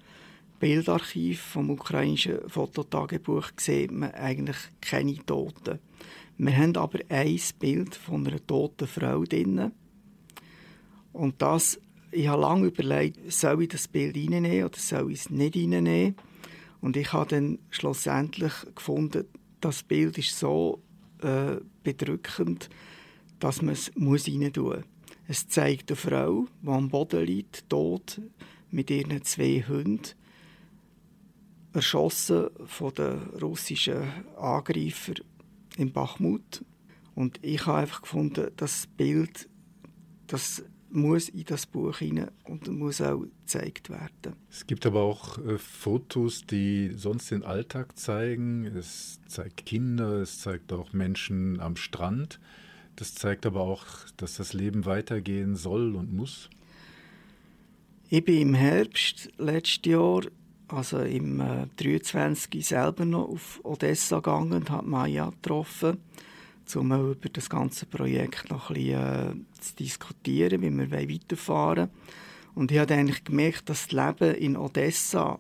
[0.59, 5.79] Bildarchiv vom ukrainischen Fototagebuch sieht man eigentlich keine Toten.
[6.37, 9.73] Wir haben aber ein Bild von einer toten Frau drin.
[11.13, 11.81] Und das,
[12.11, 16.17] ich habe lange überlegt, soll ich das Bild reinnehmen oder soll ich es nicht reinnehmen.
[16.81, 19.25] Und ich habe dann schlussendlich gefunden,
[19.61, 20.83] das Bild ist so
[21.23, 22.69] äh, bedrückend,
[23.41, 24.85] dass man es muss rein tun muss.
[25.27, 28.21] Es zeigt eine Frau, die am Boden liegt, tot,
[28.71, 30.18] mit ihren zwei Hunden
[31.73, 34.03] erschossen von den russischen
[34.37, 35.17] Angreifern
[35.77, 36.65] in Bachmut.
[37.15, 39.49] Und ich habe einfach gefunden, das Bild,
[40.27, 44.37] das muss in das Buch hinein und muss auch gezeigt werden.
[44.51, 48.65] Es gibt aber auch äh, Fotos, die sonst den Alltag zeigen.
[48.65, 52.41] Es zeigt Kinder, es zeigt auch Menschen am Strand.
[52.97, 53.85] Das zeigt aber auch,
[54.17, 56.49] dass das Leben weitergehen soll und muss.
[58.09, 60.23] Ich bin im Herbst letztes Jahr
[60.69, 65.99] also im äh, 23 selber noch auf Odessa gegangen und habe Maya getroffen,
[66.75, 71.91] um über das ganze Projekt noch ein bisschen äh, zu diskutieren, wie wir weiterfahren wollen.
[72.55, 75.39] Und ich habe eigentlich gemerkt, dass das Leben in Odessa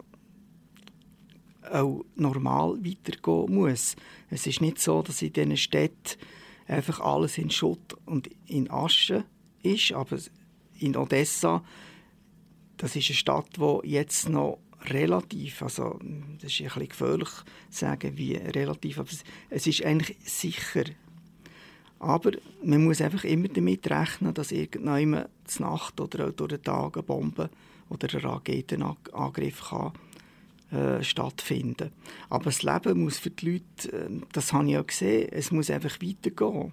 [1.70, 3.96] auch normal weitergehen muss.
[4.30, 6.18] Es ist nicht so, dass in diesen Städten
[6.66, 9.24] einfach alles in Schutt und in Asche
[9.62, 9.92] ist.
[9.92, 10.16] Aber
[10.78, 11.64] in Odessa,
[12.76, 15.98] das ist eine Stadt, die jetzt noch relativ, also
[16.40, 17.30] das ist ein bisschen gefährlich
[17.70, 19.08] sagen, wie relativ, aber
[19.50, 20.84] es ist eigentlich sicher.
[21.98, 26.62] Aber man muss einfach immer damit rechnen, dass irgendwann zur Nacht oder auch durch den
[26.62, 27.50] Tag eine Bombe
[27.88, 29.92] oder ein Raketenangriff kann,
[30.70, 31.90] äh, stattfinden
[32.28, 35.70] Aber das Leben muss für die Leute, äh, das habe ich ja gesehen, es muss
[35.70, 36.72] einfach weitergehen.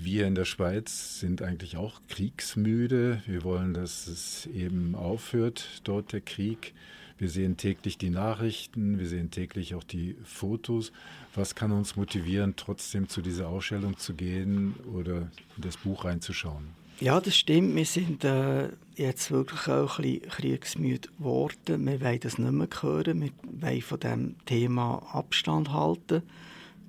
[0.00, 3.22] Wir in der Schweiz sind eigentlich auch kriegsmüde.
[3.26, 6.74] Wir wollen, dass es eben aufhört, dort der Krieg.
[7.18, 10.92] Wir sehen täglich die Nachrichten, wir sehen täglich auch die Fotos.
[11.34, 16.68] Was kann uns motivieren, trotzdem zu dieser Ausstellung zu gehen oder in das Buch reinzuschauen?
[17.00, 17.74] Ja, das stimmt.
[17.74, 21.86] Wir sind äh, jetzt wirklich auch ein bisschen kriegsmüde geworden.
[21.86, 23.20] Wir wollen das nicht mehr hören.
[23.20, 26.22] Wir wollen von diesem Thema Abstand halten.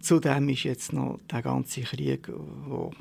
[0.05, 2.91] Zudem ist jetzt noch der ganze Krieg, der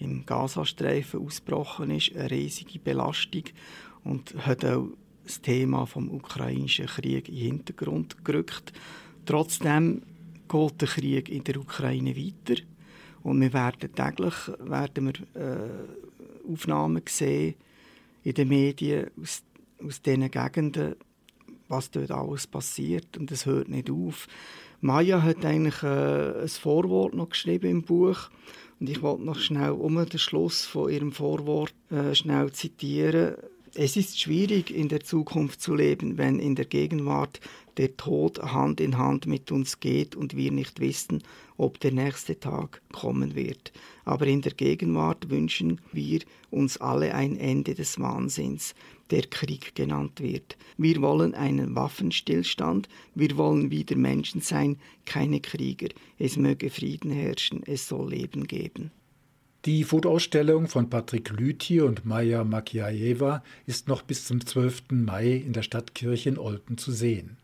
[0.00, 3.44] im Gazastreifen ausgebrochen ist, eine riesige Belastung
[4.02, 4.88] und hat auch
[5.22, 8.72] das Thema vom ukrainischen Krieg in den Hintergrund gerückt.
[9.24, 10.02] Trotzdem
[10.48, 12.60] geht der Krieg in der Ukraine weiter
[13.22, 17.54] und wir werden täglich werden wir, äh, Aufnahmen sehen
[18.24, 19.44] in den Medien aus,
[19.80, 20.96] aus diesen Gegenden,
[21.68, 24.26] was dort alles passiert und es hört nicht auf.
[24.84, 28.28] Maya hat eigentlich äh, ein Vorwort noch geschrieben im Buch
[28.78, 33.36] und ich wollte noch schnell um den Schluss von ihrem Vorwort äh, schnell zitieren.
[33.72, 37.40] Es ist schwierig, in der Zukunft zu leben, wenn in der Gegenwart
[37.78, 41.22] der Tod Hand in Hand mit uns geht und wir nicht wissen,
[41.56, 43.72] ob der nächste Tag kommen wird.
[44.04, 46.20] Aber in der Gegenwart wünschen wir
[46.50, 48.74] uns alle ein Ende des Wahnsinns,
[49.10, 50.56] der Krieg genannt wird.
[50.76, 55.88] Wir wollen einen Waffenstillstand, wir wollen wieder Menschen sein, keine Krieger.
[56.18, 58.90] Es möge Frieden herrschen, es soll Leben geben.
[59.64, 64.90] Die Fotoausstellung von Patrick Lüthi und Maja Makiajewa ist noch bis zum 12.
[64.90, 67.38] Mai in der Stadtkirche in Olten zu sehen.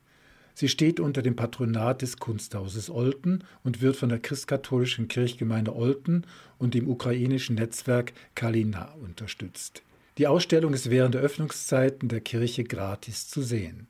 [0.52, 6.26] Sie steht unter dem Patronat des Kunsthauses Olten und wird von der christkatholischen Kirchgemeinde Olten
[6.58, 9.82] und dem ukrainischen Netzwerk Kalina unterstützt.
[10.18, 13.86] Die Ausstellung ist während der Öffnungszeiten der Kirche gratis zu sehen.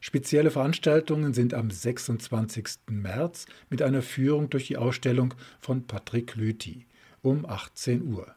[0.00, 2.90] Spezielle Veranstaltungen sind am 26.
[2.90, 6.84] März mit einer Führung durch die Ausstellung von Patrick Lüthi
[7.22, 8.34] um 18 Uhr.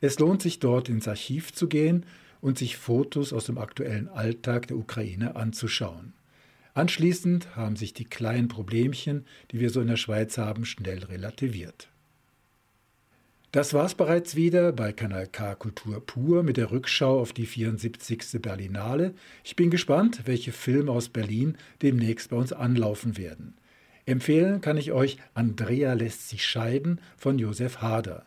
[0.00, 2.06] es lohnt sich dort ins Archiv zu gehen
[2.40, 6.14] und sich Fotos aus dem aktuellen Alltag der Ukraine anzuschauen.
[6.72, 11.88] Anschließend haben sich die kleinen Problemchen, die wir so in der Schweiz haben, schnell relativiert.
[13.52, 18.40] Das war's bereits wieder bei Kanal K Kultur pur mit der Rückschau auf die 74.
[18.40, 19.12] Berlinale.
[19.42, 23.54] Ich bin gespannt, welche Filme aus Berlin demnächst bei uns anlaufen werden.
[24.06, 28.24] Empfehlen kann ich euch Andrea lässt sich scheiden von Josef Hader.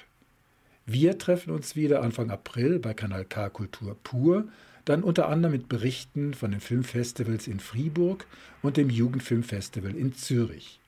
[0.86, 4.48] Wir treffen uns wieder Anfang April bei Kanal K Kultur pur,
[4.86, 8.26] dann unter anderem mit Berichten von den Filmfestivals in Fribourg
[8.62, 10.81] und dem Jugendfilmfestival in Zürich.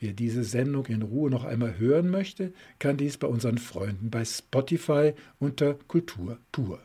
[0.00, 4.24] Wer diese Sendung in Ruhe noch einmal hören möchte, kann dies bei unseren Freunden bei
[4.24, 6.80] Spotify unter Kultur pur.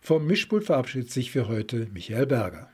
[0.00, 2.68] Vom Mischpult verabschiedet sich für heute Michael Berger.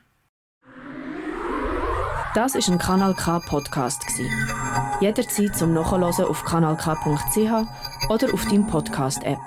[2.35, 4.03] Das ist ein Kanal K Podcast
[4.99, 9.39] Jederzeit zum Nachhören auf kanalk.ch oder auf deinem Podcast App.